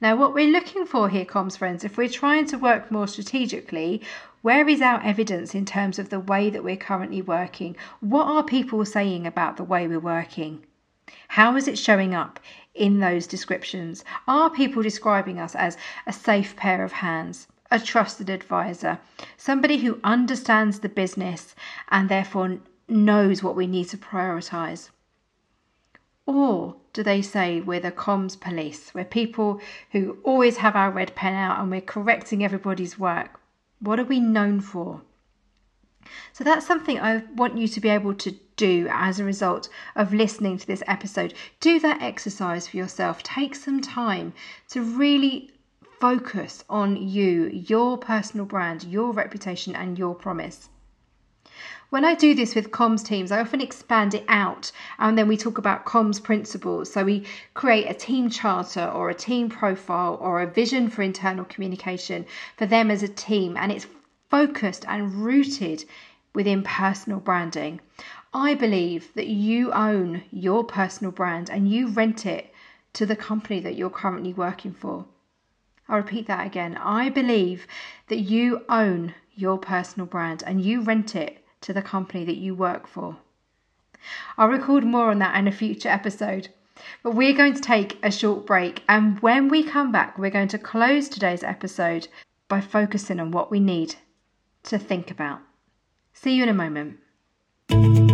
Now, 0.02 0.16
what 0.16 0.34
we're 0.34 0.50
looking 0.52 0.84
for 0.84 1.08
here, 1.08 1.24
comms 1.24 1.56
friends, 1.56 1.84
if 1.84 1.96
we're 1.96 2.08
trying 2.08 2.46
to 2.46 2.58
work 2.58 2.90
more 2.90 3.08
strategically, 3.08 4.02
where 4.42 4.68
is 4.68 4.82
our 4.82 5.00
evidence 5.02 5.54
in 5.54 5.64
terms 5.64 5.98
of 5.98 6.10
the 6.10 6.20
way 6.20 6.50
that 6.50 6.64
we're 6.64 6.76
currently 6.76 7.22
working? 7.22 7.76
What 8.00 8.26
are 8.26 8.42
people 8.42 8.84
saying 8.84 9.26
about 9.26 9.56
the 9.56 9.64
way 9.64 9.88
we're 9.88 9.98
working? 9.98 10.66
How 11.28 11.56
is 11.56 11.68
it 11.68 11.78
showing 11.78 12.14
up 12.14 12.40
in 12.74 13.00
those 13.00 13.26
descriptions? 13.26 14.04
Are 14.26 14.50
people 14.50 14.82
describing 14.82 15.38
us 15.38 15.54
as 15.54 15.76
a 16.06 16.12
safe 16.12 16.56
pair 16.56 16.84
of 16.84 16.92
hands, 16.92 17.48
a 17.70 17.78
trusted 17.78 18.30
advisor, 18.30 18.98
somebody 19.36 19.78
who 19.78 20.00
understands 20.02 20.80
the 20.80 20.88
business 20.88 21.54
and 21.88 22.08
therefore 22.08 22.58
knows 22.88 23.42
what 23.42 23.56
we 23.56 23.66
need 23.66 23.88
to 23.88 23.96
prioritize? 23.96 24.90
Or 26.26 26.76
do 26.92 27.02
they 27.02 27.22
say 27.22 27.60
we're 27.60 27.80
the 27.80 27.90
comms 27.90 28.38
police? 28.38 28.92
We're 28.94 29.04
people 29.04 29.60
who 29.92 30.18
always 30.22 30.58
have 30.58 30.76
our 30.76 30.90
red 30.90 31.14
pen 31.14 31.34
out 31.34 31.60
and 31.60 31.70
we're 31.70 31.80
correcting 31.80 32.44
everybody's 32.44 32.98
work. 32.98 33.40
What 33.80 33.98
are 33.98 34.04
we 34.04 34.20
known 34.20 34.60
for? 34.60 35.02
So 36.32 36.44
that's 36.44 36.66
something 36.66 36.98
I 37.00 37.24
want 37.34 37.58
you 37.58 37.68
to 37.68 37.80
be 37.80 37.88
able 37.88 38.14
to 38.14 38.32
do 38.60 38.86
as 38.90 39.18
a 39.18 39.24
result 39.24 39.70
of 39.96 40.12
listening 40.12 40.58
to 40.58 40.66
this 40.66 40.82
episode. 40.86 41.32
Do 41.60 41.80
that 41.80 42.02
exercise 42.02 42.68
for 42.68 42.76
yourself. 42.76 43.22
Take 43.22 43.54
some 43.54 43.80
time 43.80 44.34
to 44.68 44.82
really 44.82 45.50
focus 45.98 46.62
on 46.68 46.96
you, 46.96 47.48
your 47.48 47.96
personal 47.96 48.44
brand, 48.44 48.84
your 48.84 49.12
reputation, 49.12 49.74
and 49.74 49.98
your 49.98 50.14
promise. 50.14 50.68
When 51.88 52.04
I 52.04 52.14
do 52.14 52.34
this 52.34 52.54
with 52.54 52.70
comms 52.70 53.02
teams, 53.04 53.32
I 53.32 53.40
often 53.40 53.62
expand 53.62 54.14
it 54.14 54.24
out 54.28 54.70
and 54.98 55.16
then 55.16 55.26
we 55.26 55.36
talk 55.38 55.56
about 55.56 55.86
comms 55.86 56.22
principles. 56.22 56.92
So 56.92 57.02
we 57.02 57.24
create 57.54 57.86
a 57.86 57.94
team 57.94 58.28
charter 58.28 58.86
or 58.86 59.08
a 59.08 59.14
team 59.14 59.48
profile 59.48 60.18
or 60.20 60.42
a 60.42 60.46
vision 60.46 60.90
for 60.90 61.02
internal 61.02 61.46
communication 61.46 62.26
for 62.58 62.66
them 62.66 62.90
as 62.90 63.02
a 63.02 63.08
team, 63.08 63.56
and 63.56 63.72
it's 63.72 63.86
focused 64.28 64.84
and 64.86 65.14
rooted 65.14 65.84
within 66.32 66.62
personal 66.62 67.18
branding. 67.18 67.80
I 68.32 68.54
believe 68.54 69.12
that 69.14 69.26
you 69.26 69.72
own 69.72 70.22
your 70.30 70.62
personal 70.62 71.10
brand 71.10 71.50
and 71.50 71.68
you 71.68 71.88
rent 71.88 72.26
it 72.26 72.52
to 72.92 73.04
the 73.04 73.16
company 73.16 73.60
that 73.60 73.74
you're 73.74 73.90
currently 73.90 74.32
working 74.32 74.72
for. 74.72 75.06
I'll 75.88 75.98
repeat 75.98 76.28
that 76.28 76.46
again. 76.46 76.76
I 76.76 77.08
believe 77.08 77.66
that 78.08 78.20
you 78.20 78.64
own 78.68 79.14
your 79.34 79.58
personal 79.58 80.06
brand 80.06 80.44
and 80.46 80.60
you 80.60 80.80
rent 80.80 81.16
it 81.16 81.44
to 81.62 81.72
the 81.72 81.82
company 81.82 82.24
that 82.24 82.36
you 82.36 82.54
work 82.54 82.86
for. 82.86 83.16
I'll 84.38 84.48
record 84.48 84.84
more 84.84 85.10
on 85.10 85.18
that 85.18 85.36
in 85.36 85.48
a 85.48 85.52
future 85.52 85.88
episode. 85.88 86.48
But 87.02 87.14
we're 87.14 87.36
going 87.36 87.54
to 87.54 87.60
take 87.60 87.98
a 88.02 88.10
short 88.10 88.46
break, 88.46 88.82
and 88.88 89.20
when 89.20 89.48
we 89.48 89.62
come 89.62 89.92
back, 89.92 90.16
we're 90.16 90.30
going 90.30 90.48
to 90.48 90.58
close 90.58 91.10
today's 91.10 91.44
episode 91.44 92.08
by 92.48 92.62
focusing 92.62 93.20
on 93.20 93.32
what 93.32 93.50
we 93.50 93.60
need 93.60 93.96
to 94.62 94.78
think 94.78 95.10
about. 95.10 95.40
See 96.14 96.34
you 96.34 96.44
in 96.44 96.48
a 96.48 96.54
moment. 96.54 98.09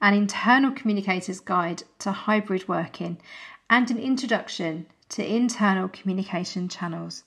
an 0.00 0.14
internal 0.14 0.70
communicator's 0.70 1.40
guide 1.40 1.82
to 1.98 2.12
hybrid 2.12 2.68
working, 2.68 3.18
and 3.68 3.90
an 3.90 3.98
introduction 3.98 4.86
to 5.08 5.26
internal 5.26 5.88
communication 5.88 6.68
channels. 6.68 7.24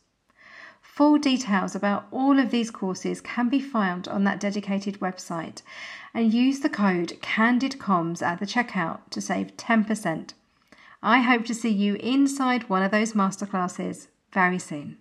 Full 0.81 1.17
details 1.17 1.75
about 1.75 2.07
all 2.11 2.37
of 2.37 2.51
these 2.51 2.69
courses 2.69 3.21
can 3.21 3.49
be 3.49 3.59
found 3.59 4.07
on 4.07 4.23
that 4.25 4.39
dedicated 4.39 4.99
website 4.99 5.61
and 6.13 6.33
use 6.33 6.59
the 6.59 6.69
code 6.69 7.17
CANDIDCOMS 7.21 8.21
at 8.21 8.39
the 8.39 8.45
checkout 8.45 8.99
to 9.09 9.21
save 9.21 9.55
10%. 9.57 10.33
I 11.01 11.21
hope 11.21 11.45
to 11.45 11.55
see 11.55 11.69
you 11.69 11.95
inside 11.95 12.69
one 12.69 12.83
of 12.83 12.91
those 12.91 13.13
masterclasses 13.13 14.07
very 14.31 14.59
soon. 14.59 14.97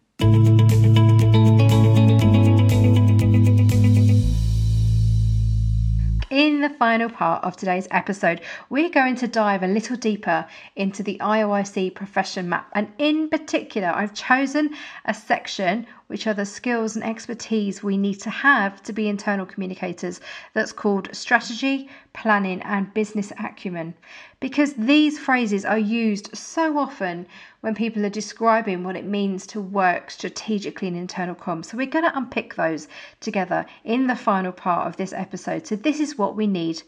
In 6.31 6.61
the 6.61 6.71
final 6.71 7.11
part 7.11 7.43
of 7.43 7.57
today's 7.57 7.88
episode, 7.90 8.40
we're 8.69 8.88
going 8.88 9.16
to 9.16 9.27
dive 9.27 9.64
a 9.64 9.66
little 9.66 9.97
deeper 9.97 10.47
into 10.77 11.03
the 11.03 11.19
IOIC 11.19 11.97
profession 11.97 12.49
map. 12.49 12.71
And 12.73 12.93
in 12.99 13.29
particular, 13.29 13.88
I've 13.88 14.14
chosen 14.14 14.71
a 15.05 15.12
section 15.12 15.88
which 16.11 16.27
are 16.27 16.35
the 16.35 16.44
skills 16.44 16.96
and 16.96 17.05
expertise 17.05 17.85
we 17.85 17.96
need 17.96 18.20
to 18.20 18.31
have 18.31 18.83
to 18.83 18.92
be 18.92 19.09
internal 19.09 19.46
communicators 19.46 20.20
that's 20.55 20.73
called 20.73 21.09
strategy, 21.14 21.88
planning, 22.12 22.61
and 22.62 22.92
business 22.92 23.33
acumen. 23.38 23.94
Because 24.40 24.73
these 24.73 25.20
phrases 25.20 25.64
are 25.64 25.79
used 25.79 26.37
so 26.37 26.79
often 26.79 27.29
when 27.61 27.77
people 27.77 28.05
are 28.05 28.11
describing 28.11 28.83
what 28.83 28.96
it 28.96 29.05
means 29.05 29.46
to 29.46 29.61
work 29.61 30.11
strategically 30.11 30.88
in 30.88 30.96
internal 30.96 31.37
comms. 31.37 31.66
So 31.66 31.77
we're 31.77 31.87
going 31.87 32.05
to 32.05 32.18
unpick 32.18 32.57
those 32.57 32.88
together 33.20 33.64
in 33.85 34.09
the 34.09 34.16
final 34.16 34.51
part 34.51 34.88
of 34.88 34.96
this 34.96 35.12
episode. 35.12 35.68
So 35.68 35.77
this 35.77 36.01
is 36.01 36.18
what 36.18 36.35
we 36.35 36.49
need 36.49 36.83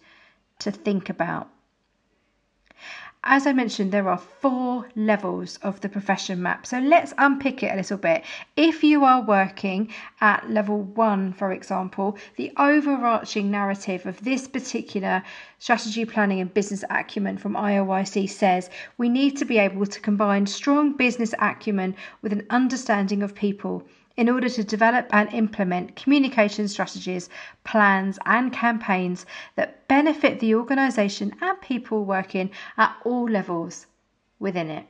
to 0.58 0.72
think 0.72 1.08
about. 1.08 1.48
As 3.24 3.46
I 3.46 3.52
mentioned, 3.52 3.92
there 3.92 4.08
are 4.08 4.18
four 4.18 4.88
levels 4.96 5.56
of 5.58 5.80
the 5.80 5.88
profession 5.88 6.42
map. 6.42 6.66
So 6.66 6.80
let's 6.80 7.14
unpick 7.18 7.62
it 7.62 7.72
a 7.72 7.76
little 7.76 7.96
bit. 7.96 8.24
If 8.56 8.82
you 8.82 9.04
are 9.04 9.22
working 9.22 9.92
at 10.20 10.50
level 10.50 10.82
one, 10.82 11.32
for 11.32 11.52
example, 11.52 12.18
the 12.36 12.52
overarching 12.56 13.48
narrative 13.48 14.06
of 14.06 14.24
this 14.24 14.48
particular 14.48 15.22
strategy 15.60 16.04
planning 16.04 16.40
and 16.40 16.52
business 16.52 16.82
acumen 16.90 17.38
from 17.38 17.54
IOIC 17.54 18.28
says 18.28 18.70
we 18.98 19.08
need 19.08 19.36
to 19.36 19.44
be 19.44 19.58
able 19.58 19.86
to 19.86 20.00
combine 20.00 20.44
strong 20.44 20.96
business 20.96 21.32
acumen 21.38 21.94
with 22.22 22.32
an 22.32 22.44
understanding 22.50 23.22
of 23.22 23.36
people 23.36 23.86
in 24.16 24.28
order 24.28 24.48
to 24.48 24.64
develop 24.64 25.06
and 25.12 25.32
implement 25.32 25.96
communication 25.96 26.68
strategies, 26.68 27.28
plans, 27.64 28.18
and 28.26 28.52
campaigns 28.52 29.26
that 29.56 29.86
benefit 29.88 30.40
the 30.40 30.54
organisation 30.54 31.34
and 31.40 31.60
people 31.60 32.04
working 32.04 32.50
at 32.76 32.96
all 33.04 33.28
levels 33.28 33.86
within 34.38 34.70
it. 34.70 34.86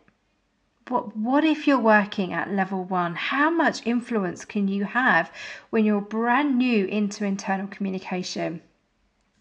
But 0.84 1.16
what 1.16 1.44
if 1.44 1.66
you're 1.66 1.78
working 1.78 2.32
at 2.32 2.52
level 2.52 2.82
one? 2.84 3.14
How 3.14 3.50
much 3.50 3.86
influence 3.86 4.44
can 4.44 4.66
you 4.66 4.84
have 4.84 5.30
when 5.70 5.84
you're 5.84 6.00
brand 6.00 6.58
new 6.58 6.86
into 6.86 7.24
internal 7.24 7.68
communication? 7.68 8.60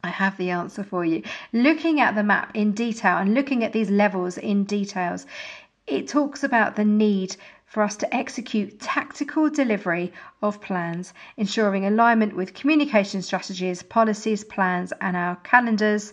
I 0.04 0.10
have 0.10 0.38
the 0.38 0.50
answer 0.50 0.84
for 0.84 1.04
you. 1.04 1.24
Looking 1.54 2.00
at 2.00 2.16
the 2.16 2.24
map 2.24 2.52
in 2.56 2.72
detail 2.72 3.18
and 3.18 3.34
looking 3.34 3.64
at 3.64 3.74
these 3.74 3.90
levels 3.90 4.38
in 4.38 4.64
details, 4.64 5.26
it 5.88 6.08
talks 6.08 6.44
about 6.44 6.76
the 6.76 6.86
need 6.86 7.36
for 7.72 7.82
us 7.82 7.96
to 7.96 8.14
execute 8.14 8.82
tactical 8.82 9.50
delivery 9.50 10.12
of 10.42 10.60
plans, 10.60 11.14
ensuring 11.38 11.86
alignment 11.86 12.36
with 12.36 12.54
communication 12.54 13.22
strategies, 13.22 13.82
policies, 13.82 14.44
plans, 14.44 14.92
and 15.00 15.16
our 15.16 15.38
calendars, 15.38 16.12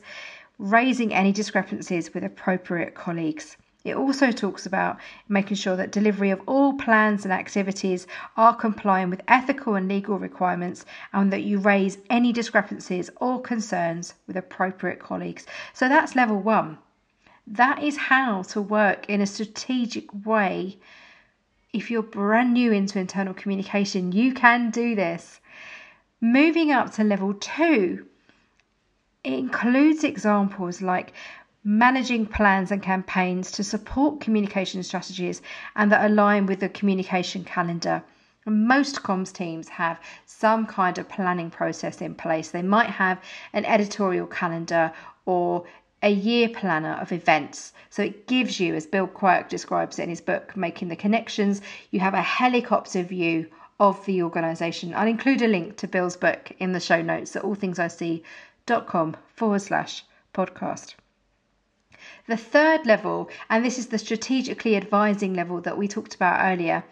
raising 0.61 1.13
any 1.13 1.33
discrepancies 1.33 2.15
with 2.15 2.23
appropriate 2.23 2.95
colleagues. 2.95 3.57
It 3.85 3.97
also 3.97 4.31
talks 4.31 4.67
about 4.67 5.01
making 5.29 5.57
sure 5.57 5.75
that 5.75 5.91
delivery 5.91 6.31
of 6.31 6.41
all 6.47 6.75
plans 6.75 7.25
and 7.25 7.33
activities 7.33 8.07
are 8.37 8.55
compliant 8.55 9.11
with 9.11 9.23
ethical 9.27 9.75
and 9.75 9.89
legal 9.89 10.17
requirements 10.17 10.87
and 11.13 11.33
that 11.33 11.43
you 11.43 11.59
raise 11.59 11.99
any 12.09 12.33
discrepancies 12.33 13.11
or 13.17 13.41
concerns 13.41 14.15
with 14.29 14.37
appropriate 14.37 15.01
colleagues. 15.01 15.45
So 15.73 15.89
that's 15.89 16.15
level 16.15 16.39
one. 16.39 16.79
That 17.49 17.83
is 17.83 17.97
how 17.97 18.43
to 18.43 18.63
work 18.63 19.09
in 19.09 19.21
a 19.21 19.27
strategic 19.27 20.25
way. 20.25 20.79
If 21.73 21.91
you're 21.91 22.03
brand 22.03 22.55
new 22.55 22.73
into 22.73 22.99
internal 22.99 23.35
communication, 23.35 24.13
you 24.13 24.33
can 24.33 24.71
do 24.71 24.95
this. 24.95 25.41
Moving 26.21 26.73
up 26.73 26.93
to 26.95 27.05
level 27.05 27.35
two, 27.35 28.07
it 29.23 29.35
includes 29.35 30.03
examples 30.03 30.81
like 30.81 31.13
managing 31.63 32.25
plans 32.25 32.71
and 32.71 32.83
campaigns 32.83 33.51
to 33.53 33.63
support 33.63 34.21
communication 34.21 34.83
strategies 34.83 35.43
and 35.77 35.93
that 35.93 36.11
align 36.11 36.47
with 36.47 36.61
the 36.61 36.69
communication 36.71 37.45
calendar. 37.45 38.03
Most 38.47 39.03
comms 39.03 39.31
teams 39.31 39.69
have 39.69 40.01
some 40.25 40.65
kind 40.65 40.97
of 40.97 41.09
planning 41.11 41.51
process 41.51 42.01
in 42.01 42.15
place. 42.15 42.51
They 42.51 42.63
might 42.63 42.89
have 42.89 43.21
an 43.53 43.67
editorial 43.67 44.27
calendar 44.27 44.93
or 45.27 45.67
a 46.03 46.11
year 46.11 46.49
planner 46.49 46.99
of 47.01 47.13
events. 47.13 47.73
So 47.91 48.03
it 48.03 48.27
gives 48.27 48.61
you, 48.61 48.75
as 48.75 48.87
Bill 48.87 49.07
Quirke 49.07 49.49
describes 49.49 49.99
it 49.99 50.05
in 50.05 50.11
his 50.11 50.21
book, 50.21 50.57
Making 50.57 50.89
the 50.89 50.97
Connections, 50.97 51.61
you 51.91 52.01
have 52.01 52.15
a 52.15 52.23
helicopter 52.23 53.03
view 53.03 53.49
of 53.81 54.05
the 54.07 54.23
organisation. 54.23 54.95
I'll 54.95 55.07
include 55.07 55.43
a 55.43 55.49
link 55.49 55.77
to 55.79 55.89
Bill's 55.89 56.17
book 56.17 56.53
in 56.59 56.73
the 56.73 56.81
show 56.81 57.03
notes 57.03 57.37
at 57.37 57.43
allthingsic.com 57.43 59.17
forward 59.35 59.63
slash 59.63 60.05
podcast. 60.35 60.95
The 62.27 62.37
third 62.37 62.87
level, 62.87 63.31
and 63.49 63.65
this 63.65 63.79
is 63.79 63.87
the 63.87 63.99
strategically 63.99 64.77
advising 64.77 65.35
level 65.35 65.61
that 65.63 65.79
we 65.79 65.89
talked 65.89 66.15
about 66.15 66.45
earlier, 66.45 66.85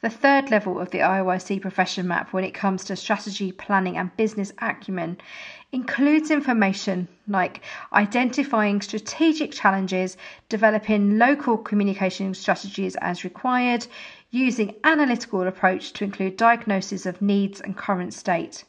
the 0.00 0.10
third 0.10 0.50
level 0.50 0.78
of 0.78 0.90
the 0.90 0.98
IOIC 0.98 1.60
profession 1.60 2.06
map 2.06 2.32
when 2.32 2.44
it 2.44 2.54
comes 2.54 2.84
to 2.84 2.96
strategy, 2.96 3.52
planning, 3.52 3.96
and 3.96 4.16
business 4.16 4.52
acumen 4.58 5.18
includes 5.74 6.30
information 6.30 7.08
like 7.26 7.60
identifying 7.92 8.80
strategic 8.80 9.50
challenges, 9.50 10.16
developing 10.48 11.18
local 11.18 11.58
communication 11.58 12.32
strategies 12.32 12.94
as 13.00 13.24
required, 13.24 13.84
using 14.30 14.74
analytical 14.84 15.42
approach 15.42 15.92
to 15.92 16.04
include 16.04 16.36
diagnosis 16.36 17.06
of 17.06 17.20
needs 17.20 17.60
and 17.60 17.76
current 17.76 18.14
state. 18.14 18.64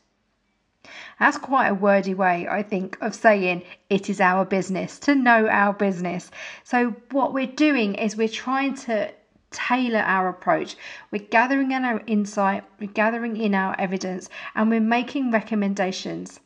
That's 1.20 1.38
quite 1.38 1.68
a 1.68 1.76
wordy 1.76 2.16
way, 2.16 2.48
I 2.48 2.64
think, 2.64 2.98
of 3.02 3.14
saying 3.14 3.62
it 3.90 4.10
is 4.10 4.20
our 4.20 4.44
business, 4.44 4.98
to 5.00 5.14
know 5.14 5.48
our 5.48 5.74
business. 5.74 6.32
So, 6.64 6.96
what 7.12 7.34
we're 7.34 7.46
doing 7.46 7.96
is 7.96 8.18
we're 8.18 8.28
trying 8.28 8.76
to 8.86 9.12
tailor 9.52 10.00
our 10.00 10.28
approach. 10.28 10.76
We're 11.12 11.28
gathering 11.30 11.72
in 11.72 11.86
our 11.86 12.02
insight, 12.08 12.64
we're 12.80 12.92
gathering 12.92 13.38
in 13.38 13.54
our 13.54 13.76
evidence, 13.80 14.28
and 14.56 14.70
we're 14.72 14.80
making 14.80 15.32
recommendations. 15.32 16.40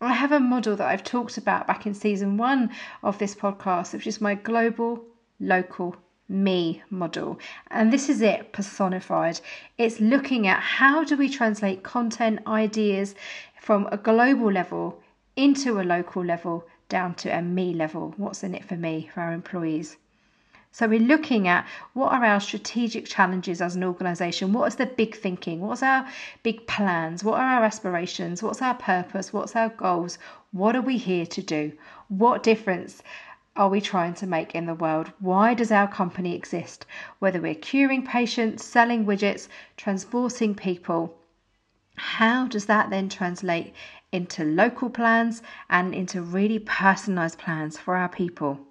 I 0.00 0.12
have 0.12 0.30
a 0.30 0.40
model 0.40 0.76
that 0.76 0.88
I've 0.88 1.04
talked 1.04 1.38
about 1.38 1.66
back 1.66 1.86
in 1.86 1.94
season 1.94 2.36
one 2.36 2.70
of 3.02 3.18
this 3.18 3.34
podcast, 3.34 3.94
which 3.94 4.06
is 4.06 4.20
my 4.20 4.34
global, 4.34 5.02
local, 5.40 5.96
me 6.28 6.82
model. 6.90 7.38
And 7.70 7.90
this 7.90 8.10
is 8.10 8.20
it 8.20 8.52
personified. 8.52 9.40
It's 9.78 9.98
looking 9.98 10.46
at 10.46 10.60
how 10.60 11.02
do 11.02 11.16
we 11.16 11.30
translate 11.30 11.82
content, 11.82 12.40
ideas, 12.46 13.14
from 13.58 13.88
a 13.90 13.96
global 13.96 14.52
level 14.52 15.00
into 15.34 15.80
a 15.80 15.82
local 15.82 16.22
level 16.22 16.66
down 16.90 17.14
to 17.14 17.30
a 17.30 17.40
me 17.40 17.72
level. 17.72 18.12
What's 18.18 18.44
in 18.44 18.54
it 18.54 18.66
for 18.66 18.76
me, 18.76 19.10
for 19.14 19.20
our 19.22 19.32
employees? 19.32 19.96
So 20.76 20.86
we're 20.86 21.00
looking 21.00 21.48
at 21.48 21.66
what 21.94 22.12
are 22.12 22.22
our 22.22 22.38
strategic 22.38 23.06
challenges 23.06 23.62
as 23.62 23.76
an 23.76 23.82
organisation? 23.82 24.52
What 24.52 24.66
is 24.66 24.76
the 24.76 24.84
big 24.84 25.16
thinking? 25.16 25.62
What's 25.62 25.82
our 25.82 26.06
big 26.42 26.66
plans? 26.66 27.24
What 27.24 27.40
are 27.40 27.48
our 27.48 27.64
aspirations? 27.64 28.42
What's 28.42 28.60
our 28.60 28.74
purpose? 28.74 29.32
What's 29.32 29.56
our 29.56 29.70
goals? 29.70 30.18
What 30.52 30.76
are 30.76 30.82
we 30.82 30.98
here 30.98 31.24
to 31.24 31.40
do? 31.40 31.72
What 32.08 32.42
difference 32.42 33.02
are 33.56 33.70
we 33.70 33.80
trying 33.80 34.12
to 34.16 34.26
make 34.26 34.54
in 34.54 34.66
the 34.66 34.74
world? 34.74 35.10
Why 35.18 35.54
does 35.54 35.72
our 35.72 35.88
company 35.88 36.34
exist? 36.34 36.84
Whether 37.20 37.40
we're 37.40 37.54
curing 37.54 38.04
patients, 38.04 38.62
selling 38.62 39.06
widgets, 39.06 39.48
transporting 39.78 40.54
people, 40.54 41.16
how 41.96 42.48
does 42.48 42.66
that 42.66 42.90
then 42.90 43.08
translate 43.08 43.72
into 44.12 44.44
local 44.44 44.90
plans 44.90 45.40
and 45.70 45.94
into 45.94 46.20
really 46.20 46.58
personalized 46.58 47.38
plans 47.38 47.78
for 47.78 47.96
our 47.96 48.10
people? 48.10 48.65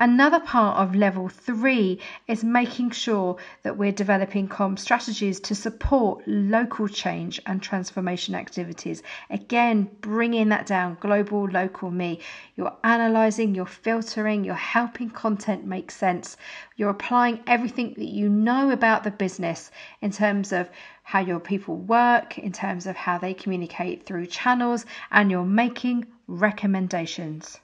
Another 0.00 0.38
part 0.38 0.78
of 0.78 0.94
level 0.94 1.28
three 1.28 2.00
is 2.28 2.44
making 2.44 2.90
sure 2.90 3.36
that 3.64 3.76
we're 3.76 3.90
developing 3.90 4.46
com 4.46 4.76
strategies 4.76 5.40
to 5.40 5.54
support 5.54 6.22
local 6.26 6.86
change 6.86 7.40
and 7.46 7.60
transformation 7.60 8.34
activities. 8.36 9.02
Again, 9.28 9.90
bringing 10.00 10.50
that 10.50 10.66
down 10.66 10.96
global, 11.00 11.48
local, 11.48 11.90
me. 11.90 12.20
You're 12.54 12.76
analyzing, 12.84 13.54
you're 13.56 13.66
filtering, 13.66 14.44
you're 14.44 14.54
helping 14.54 15.10
content 15.10 15.64
make 15.64 15.90
sense. 15.90 16.36
You're 16.76 16.90
applying 16.90 17.40
everything 17.46 17.94
that 17.94 18.08
you 18.08 18.28
know 18.28 18.70
about 18.70 19.02
the 19.02 19.10
business 19.10 19.72
in 20.00 20.12
terms 20.12 20.52
of 20.52 20.70
how 21.02 21.20
your 21.20 21.40
people 21.40 21.76
work, 21.76 22.38
in 22.38 22.52
terms 22.52 22.86
of 22.86 22.94
how 22.94 23.18
they 23.18 23.34
communicate 23.34 24.06
through 24.06 24.26
channels, 24.26 24.86
and 25.10 25.30
you're 25.30 25.44
making 25.44 26.06
recommendations. 26.28 27.58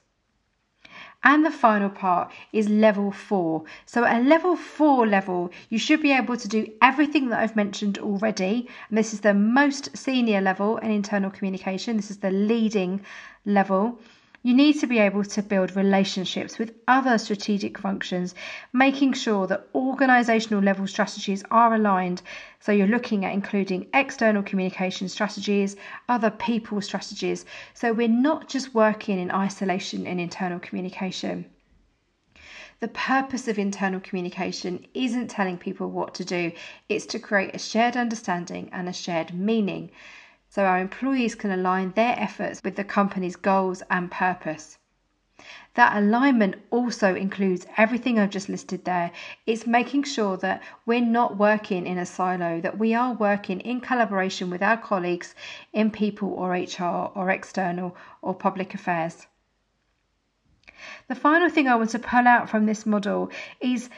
And 1.25 1.43
the 1.43 1.49
final 1.49 1.89
part 1.89 2.31
is 2.53 2.69
level 2.69 3.11
four. 3.11 3.63
So 3.87 4.05
at 4.05 4.23
level 4.23 4.55
four 4.55 5.07
level, 5.07 5.51
you 5.69 5.79
should 5.79 6.03
be 6.03 6.11
able 6.11 6.37
to 6.37 6.47
do 6.47 6.71
everything 6.83 7.29
that 7.29 7.39
I've 7.39 7.55
mentioned 7.55 7.97
already. 7.97 8.69
And 8.89 8.97
this 8.97 9.11
is 9.11 9.21
the 9.21 9.33
most 9.33 9.97
senior 9.97 10.39
level 10.39 10.77
in 10.77 10.91
internal 10.91 11.31
communication. 11.31 11.97
This 11.97 12.11
is 12.11 12.17
the 12.17 12.29
leading 12.29 13.01
level. 13.43 13.97
You 14.45 14.53
need 14.53 14.73
to 14.73 14.85
be 14.85 14.99
able 14.99 15.23
to 15.23 15.41
build 15.41 15.75
relationships 15.75 16.59
with 16.59 16.75
other 16.87 17.17
strategic 17.17 17.79
functions, 17.79 18.35
making 18.71 19.13
sure 19.13 19.47
that 19.47 19.65
organizational 19.73 20.61
level 20.61 20.85
strategies 20.85 21.43
are 21.49 21.73
aligned. 21.73 22.21
So 22.59 22.71
you're 22.71 22.85
looking 22.85 23.25
at 23.25 23.33
including 23.33 23.87
external 23.91 24.43
communication 24.43 25.09
strategies, 25.09 25.75
other 26.07 26.29
people 26.29 26.79
strategies. 26.81 27.43
So 27.73 27.91
we're 27.91 28.07
not 28.07 28.47
just 28.47 28.75
working 28.75 29.17
in 29.17 29.31
isolation 29.31 30.05
in 30.05 30.19
internal 30.19 30.59
communication. 30.59 31.47
The 32.81 32.89
purpose 32.89 33.47
of 33.47 33.57
internal 33.57 33.99
communication 33.99 34.85
isn't 34.93 35.31
telling 35.31 35.57
people 35.57 35.89
what 35.89 36.13
to 36.13 36.23
do, 36.23 36.51
it's 36.87 37.07
to 37.07 37.17
create 37.17 37.55
a 37.55 37.57
shared 37.57 37.97
understanding 37.97 38.69
and 38.71 38.87
a 38.87 38.93
shared 38.93 39.33
meaning 39.33 39.89
so 40.55 40.63
our 40.63 40.79
employees 40.79 41.35
can 41.35 41.51
align 41.51 41.91
their 41.91 42.15
efforts 42.17 42.63
with 42.63 42.77
the 42.77 42.83
company's 42.85 43.35
goals 43.35 43.83
and 43.91 44.09
purpose. 44.09 44.77
That 45.73 45.97
alignment 45.97 46.55
also 46.71 47.13
includes 47.13 47.67
everything 47.75 48.17
I've 48.17 48.29
just 48.29 48.47
listed 48.47 48.85
there. 48.85 49.11
It's 49.45 49.67
making 49.67 50.03
sure 50.03 50.37
that 50.37 50.63
we're 50.85 51.01
not 51.01 51.35
working 51.35 51.85
in 51.85 51.97
a 51.97 52.05
silo, 52.05 52.61
that 52.61 52.77
we 52.77 52.93
are 52.93 53.11
working 53.11 53.59
in 53.59 53.81
collaboration 53.81 54.49
with 54.49 54.63
our 54.63 54.77
colleagues 54.77 55.35
in 55.73 55.91
people 55.91 56.29
or 56.29 56.51
HR 56.51 57.11
or 57.13 57.29
external 57.29 57.93
or 58.21 58.33
public 58.33 58.73
affairs. 58.73 59.27
The 61.09 61.15
final 61.15 61.49
thing 61.49 61.67
I 61.67 61.75
want 61.75 61.89
to 61.89 61.99
pull 61.99 62.29
out 62.29 62.49
from 62.49 62.65
this 62.65 62.85
model 62.85 63.29
is 63.59 63.89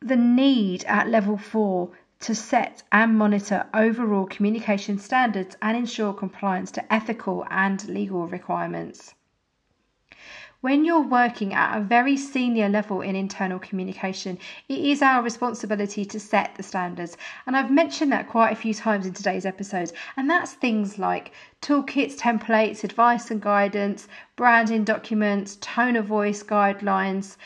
the 0.00 0.16
need 0.16 0.84
at 0.84 1.08
level 1.08 1.38
four 1.38 1.92
to 2.20 2.34
set 2.34 2.82
and 2.90 3.16
monitor 3.16 3.66
overall 3.72 4.26
communication 4.26 4.98
standards 4.98 5.56
and 5.62 5.76
ensure 5.76 6.12
compliance 6.12 6.70
to 6.72 6.92
ethical 6.92 7.46
and 7.50 7.88
legal 7.88 8.26
requirements. 8.26 9.14
When 10.60 10.84
you're 10.84 11.00
working 11.00 11.54
at 11.54 11.78
a 11.78 11.80
very 11.80 12.16
senior 12.16 12.68
level 12.68 13.00
in 13.00 13.14
internal 13.14 13.60
communication, 13.60 14.40
it 14.68 14.80
is 14.80 15.02
our 15.02 15.22
responsibility 15.22 16.04
to 16.06 16.18
set 16.18 16.56
the 16.56 16.64
standards. 16.64 17.16
And 17.46 17.56
I've 17.56 17.70
mentioned 17.70 18.10
that 18.10 18.28
quite 18.28 18.50
a 18.50 18.56
few 18.56 18.74
times 18.74 19.06
in 19.06 19.12
today's 19.12 19.46
episodes. 19.46 19.92
And 20.16 20.28
that's 20.28 20.54
things 20.54 20.98
like 20.98 21.30
toolkits, 21.62 22.16
templates, 22.18 22.82
advice 22.82 23.30
and 23.30 23.40
guidance, 23.40 24.08
branding 24.34 24.82
documents, 24.82 25.58
tone 25.60 25.94
of 25.94 26.06
voice 26.06 26.42
guidelines, 26.42 27.36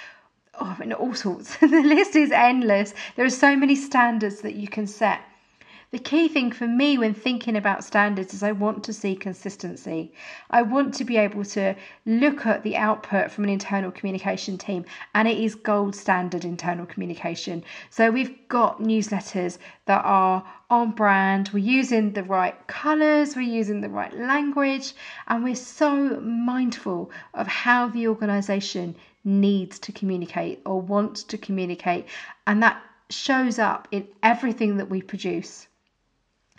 oh, 0.63 0.77
I 0.79 0.81
mean, 0.81 0.93
all 0.93 1.15
sorts. 1.15 1.57
the 1.61 1.67
list 1.67 2.17
is 2.17 2.31
endless. 2.31 2.95
There 3.17 3.25
are 3.25 3.31
so 3.31 3.57
many 3.57 3.75
standards 3.75 4.41
that 4.43 4.55
you 4.55 4.69
can 4.69 4.87
set. 4.87 5.21
The 5.93 5.99
key 5.99 6.27
thing 6.29 6.53
for 6.53 6.67
me 6.67 6.97
when 6.97 7.13
thinking 7.13 7.55
about 7.55 7.85
standards 7.85 8.33
is 8.33 8.43
I 8.43 8.53
want 8.53 8.83
to 8.85 8.95
see 8.95 9.15
consistency. 9.15 10.11
I 10.49 10.63
want 10.63 10.95
to 10.95 11.05
be 11.05 11.19
able 11.19 11.45
to 11.45 11.75
look 12.07 12.47
at 12.47 12.63
the 12.63 12.79
output 12.79 13.31
from 13.31 13.45
an 13.45 13.51
internal 13.51 13.91
communication 13.91 14.57
team, 14.57 14.87
and 15.15 15.29
it 15.29 15.37
is 15.37 15.55
gold 15.55 15.95
standard 15.95 16.47
internal 16.47 16.87
communication. 16.87 17.63
So 17.91 18.11
we've 18.11 18.49
got 18.49 18.81
newsletters 18.81 19.59
that 19.85 20.03
are 20.03 20.43
on 20.71 20.93
brand, 20.93 21.51
we're 21.53 21.59
using 21.59 22.15
the 22.15 22.25
right 22.25 22.67
colours, 22.69 23.37
we're 23.37 23.43
using 23.43 23.83
the 23.83 23.91
right 23.91 24.17
language, 24.17 24.95
and 25.29 25.45
we're 25.45 25.55
so 25.55 26.19
mindful 26.21 27.11
of 27.35 27.47
how 27.47 27.89
the 27.89 28.09
organisation 28.09 28.97
needs 29.25 29.79
to 29.81 29.93
communicate 29.93 30.63
or 30.65 30.81
wants 30.81 31.23
to 31.25 31.37
communicate, 31.37 32.07
and 32.47 32.63
that 32.63 32.83
shows 33.11 33.59
up 33.59 33.89
in 33.91 34.09
everything 34.23 34.79
that 34.79 34.89
we 34.89 35.03
produce. 35.03 35.67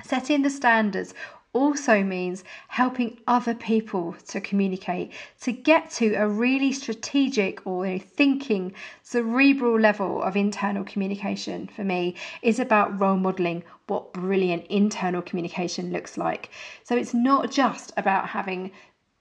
Setting 0.04 0.42
the 0.42 0.50
standards 0.50 1.14
also 1.54 2.04
means 2.04 2.44
helping 2.68 3.20
other 3.28 3.54
people 3.54 4.16
to 4.28 4.42
communicate, 4.42 5.12
to 5.40 5.52
get 5.52 5.90
to 5.92 6.14
a 6.16 6.28
really 6.28 6.72
strategic 6.72 7.66
or 7.66 8.00
thinking, 8.00 8.74
cerebral 9.04 9.80
level 9.80 10.22
of 10.22 10.36
internal 10.36 10.84
communication 10.84 11.68
for 11.68 11.84
me 11.84 12.16
is 12.42 12.60
about 12.60 13.00
role 13.00 13.18
modeling 13.18 13.64
what 13.88 14.12
brilliant 14.14 14.66
internal 14.68 15.22
communication 15.22 15.92
looks 15.92 16.18
like. 16.18 16.50
So 16.84 16.98
it's 16.98 17.14
not 17.14 17.52
just 17.52 17.94
about 17.96 18.30
having 18.30 18.72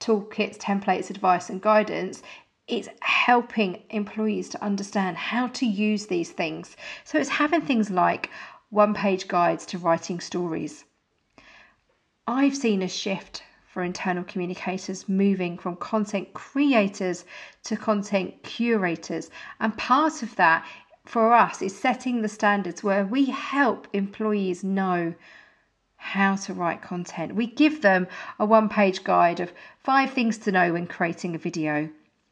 toolkits, 0.01 0.57
templates, 0.57 1.11
advice, 1.11 1.51
and 1.51 1.61
guidance. 1.61 2.23
It's 2.67 2.89
helping 3.01 3.83
employees 3.91 4.49
to 4.51 4.65
understand 4.65 5.17
how 5.17 5.49
to 5.49 5.67
use 5.67 6.07
these 6.07 6.31
things. 6.31 6.77
So 7.05 7.19
it's 7.19 7.29
having 7.29 7.61
things 7.61 7.91
like 7.91 8.31
one 8.73 8.95
page 8.95 9.29
guides 9.29 9.67
to 9.67 9.77
writing 9.77 10.19
stories 10.19 10.85
I've 12.27 12.57
seen 12.57 12.83
a 12.83 12.89
shift 12.89 13.43
for 13.67 13.83
internal 13.83 14.25
communicators 14.25 15.09
moving 15.09 15.59
from 15.59 15.77
content 15.77 16.33
creators 16.35 17.25
to 17.65 17.77
content 17.77 18.43
curators. 18.43 19.29
And 19.59 19.77
part 19.77 20.23
of 20.23 20.37
that 20.37 20.65
for 21.05 21.35
us 21.35 21.61
is 21.61 21.79
setting 21.79 22.23
the 22.23 22.29
standards 22.29 22.83
where 22.83 23.05
we 23.05 23.27
help 23.27 23.89
employees 23.93 24.63
know 24.63 25.15
how 25.97 26.37
to 26.37 26.55
write 26.55 26.81
content. 26.81 27.35
We 27.35 27.47
give 27.47 27.83
them 27.83 28.07
a 28.39 28.47
one 28.47 28.69
page 28.69 29.03
guide 29.05 29.41
of 29.41 29.53
five 29.79 30.13
things 30.13 30.39
to 30.39 30.53
know 30.53 30.73
when 30.73 30.87
creating 30.87 31.35
a 31.35 31.39
video, 31.39 31.91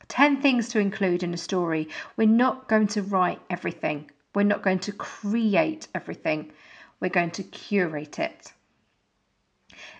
10 0.08 0.40
things 0.40 0.68
to 0.68 0.78
include 0.78 1.22
in 1.22 1.34
a 1.34 1.36
story. 1.36 1.88
We're 2.16 2.28
not 2.28 2.68
going 2.68 2.86
to 2.88 3.02
write 3.02 3.40
everything, 3.50 4.10
we're 4.34 4.42
not 4.42 4.62
going 4.62 4.78
to 4.80 4.92
create 4.92 5.88
everything, 5.94 6.52
we're 7.00 7.08
going 7.08 7.30
to 7.32 7.42
curate 7.42 8.18
it. 8.18 8.52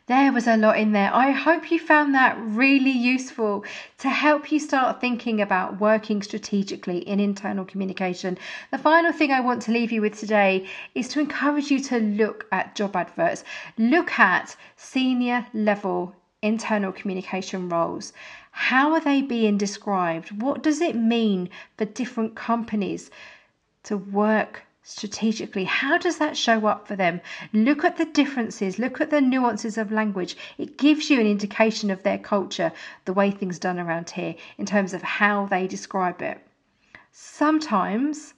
There 0.07 0.33
was 0.33 0.47
a 0.47 0.57
lot 0.57 0.79
in 0.79 0.93
there. 0.93 1.15
I 1.15 1.31
hope 1.31 1.71
you 1.71 1.79
found 1.79 2.15
that 2.15 2.37
really 2.41 2.91
useful 2.91 3.65
to 3.99 4.09
help 4.09 4.51
you 4.51 4.59
start 4.59 5.01
thinking 5.01 5.41
about 5.41 5.81
working 5.81 6.21
strategically 6.21 6.99
in 6.99 7.21
internal 7.21 7.65
communication. 7.65 8.37
The 8.73 8.79
final 8.79 9.13
thing 9.13 9.31
I 9.31 9.41
want 9.41 9.63
to 9.63 9.73
leave 9.73 9.93
you 9.93 10.01
with 10.01 10.19
today 10.19 10.67
is 10.95 11.07
to 11.09 11.21
encourage 11.21 11.71
you 11.71 11.81
to 11.85 11.99
look 11.99 12.47
at 12.51 12.75
job 12.75 12.97
adverts. 12.97 13.45
Look 13.79 14.19
at 14.19 14.57
senior 14.77 15.47
level 15.55 16.17
internal 16.43 16.93
communication 16.93 17.69
roles. 17.69 18.13
How 18.51 18.93
are 18.93 19.01
they 19.01 19.23
being 19.23 19.59
described? 19.59 20.43
What 20.43 20.63
does 20.63 20.81
it 20.81 20.97
mean 20.97 21.51
for 21.79 21.85
different 21.85 22.35
companies 22.35 23.11
to 23.85 23.97
work 23.97 24.63
strategically. 24.83 25.65
How 25.65 25.99
does 25.99 26.19
that 26.19 26.37
show 26.37 26.67
up 26.67 26.89
for 26.89 26.97
them? 26.97 27.21
Look 27.53 27.85
at 27.85 27.97
the 27.97 28.05
differences, 28.05 28.79
look 28.79 29.01
at 29.01 29.11
the 29.11 29.21
nuances 29.21 29.79
of 29.79 29.93
language. 29.93 30.37
It 30.59 30.79
gives 30.79 31.11
you 31.11 31.21
an 31.21 31.27
indication 31.27 31.91
of 31.91 32.03
their 32.03 32.19
culture, 32.19 32.73
the 33.05 33.13
way 33.13 33.31
things 33.31 33.59
done 33.59 33.79
around 33.79 34.11
here, 34.11 34.35
in 34.59 34.67
terms 34.67 34.95
of 34.95 35.03
how 35.03 35.47
they 35.47 35.67
describe 35.67 36.23
it. 36.23 36.39
Sometimes 37.13 38.35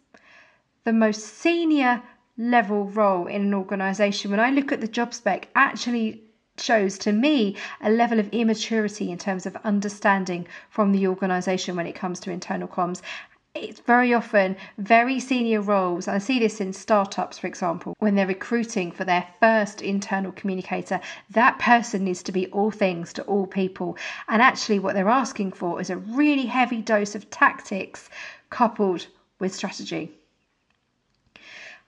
the 0.84 0.92
most 0.92 1.20
senior 1.20 2.02
level 2.36 2.86
role 2.86 3.26
in 3.26 3.42
an 3.42 3.54
organization, 3.54 4.30
when 4.30 4.40
I 4.40 4.50
look 4.50 4.72
at 4.72 4.80
the 4.80 4.88
job 4.88 5.14
spec, 5.14 5.48
actually 5.54 6.22
shows 6.58 6.98
to 6.98 7.12
me 7.12 7.56
a 7.80 7.90
level 7.90 8.18
of 8.18 8.28
immaturity 8.28 9.10
in 9.10 9.18
terms 9.18 9.46
of 9.46 9.56
understanding 9.64 10.46
from 10.68 10.92
the 10.92 11.06
organization 11.06 11.76
when 11.76 11.86
it 11.86 11.94
comes 11.94 12.20
to 12.20 12.30
internal 12.30 12.68
comms 12.68 13.00
it's 13.54 13.80
very 13.80 14.14
often 14.14 14.56
very 14.78 15.20
senior 15.20 15.60
roles. 15.60 16.08
I 16.08 16.18
see 16.18 16.38
this 16.38 16.60
in 16.60 16.72
startups, 16.72 17.38
for 17.38 17.46
example, 17.46 17.94
when 17.98 18.14
they're 18.14 18.26
recruiting 18.26 18.90
for 18.90 19.04
their 19.04 19.26
first 19.40 19.82
internal 19.82 20.32
communicator. 20.32 21.00
That 21.30 21.58
person 21.58 22.04
needs 22.04 22.22
to 22.24 22.32
be 22.32 22.46
all 22.46 22.70
things 22.70 23.12
to 23.14 23.22
all 23.24 23.46
people. 23.46 23.98
And 24.28 24.40
actually, 24.40 24.78
what 24.78 24.94
they're 24.94 25.08
asking 25.08 25.52
for 25.52 25.80
is 25.80 25.90
a 25.90 25.98
really 25.98 26.46
heavy 26.46 26.80
dose 26.80 27.14
of 27.14 27.28
tactics 27.28 28.08
coupled 28.48 29.06
with 29.38 29.54
strategy. 29.54 30.12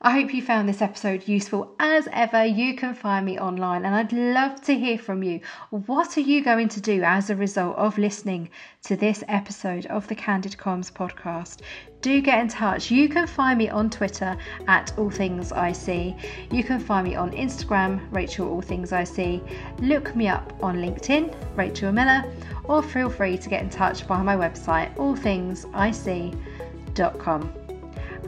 I 0.06 0.10
hope 0.10 0.34
you 0.34 0.42
found 0.42 0.68
this 0.68 0.82
episode 0.82 1.26
useful. 1.26 1.74
As 1.80 2.06
ever, 2.12 2.44
you 2.44 2.76
can 2.76 2.92
find 2.92 3.24
me 3.24 3.38
online 3.38 3.86
and 3.86 3.94
I'd 3.94 4.12
love 4.12 4.60
to 4.64 4.78
hear 4.78 4.98
from 4.98 5.22
you. 5.22 5.40
What 5.70 6.18
are 6.18 6.20
you 6.20 6.44
going 6.44 6.68
to 6.68 6.80
do 6.82 7.02
as 7.02 7.30
a 7.30 7.36
result 7.36 7.78
of 7.78 7.96
listening 7.96 8.50
to 8.82 8.96
this 8.96 9.24
episode 9.28 9.86
of 9.86 10.06
the 10.06 10.14
Candid 10.14 10.58
Comms 10.58 10.92
podcast? 10.92 11.60
Do 12.02 12.20
get 12.20 12.38
in 12.38 12.48
touch. 12.48 12.90
You 12.90 13.08
can 13.08 13.26
find 13.26 13.56
me 13.56 13.70
on 13.70 13.88
Twitter 13.88 14.36
at 14.68 14.92
All 14.98 15.08
Things 15.08 15.52
IC. 15.52 16.16
You 16.52 16.62
can 16.62 16.80
find 16.80 17.08
me 17.08 17.14
on 17.14 17.30
Instagram, 17.30 17.98
Rachel 18.10 18.50
All 18.50 18.60
Things 18.60 18.92
IC. 18.92 19.40
Look 19.78 20.14
me 20.14 20.28
up 20.28 20.52
on 20.62 20.76
LinkedIn, 20.76 21.34
Rachel 21.56 21.92
Miller, 21.92 22.30
or 22.64 22.82
feel 22.82 23.08
free 23.08 23.38
to 23.38 23.48
get 23.48 23.62
in 23.62 23.70
touch 23.70 24.02
via 24.02 24.22
my 24.22 24.36
website, 24.36 24.94
allthingsic.com. 24.96 27.63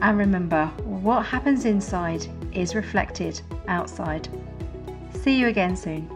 And 0.01 0.17
remember, 0.17 0.67
what 0.83 1.25
happens 1.25 1.65
inside 1.65 2.25
is 2.53 2.75
reflected 2.75 3.41
outside. 3.67 4.27
See 5.13 5.35
you 5.35 5.47
again 5.47 5.75
soon. 5.75 6.07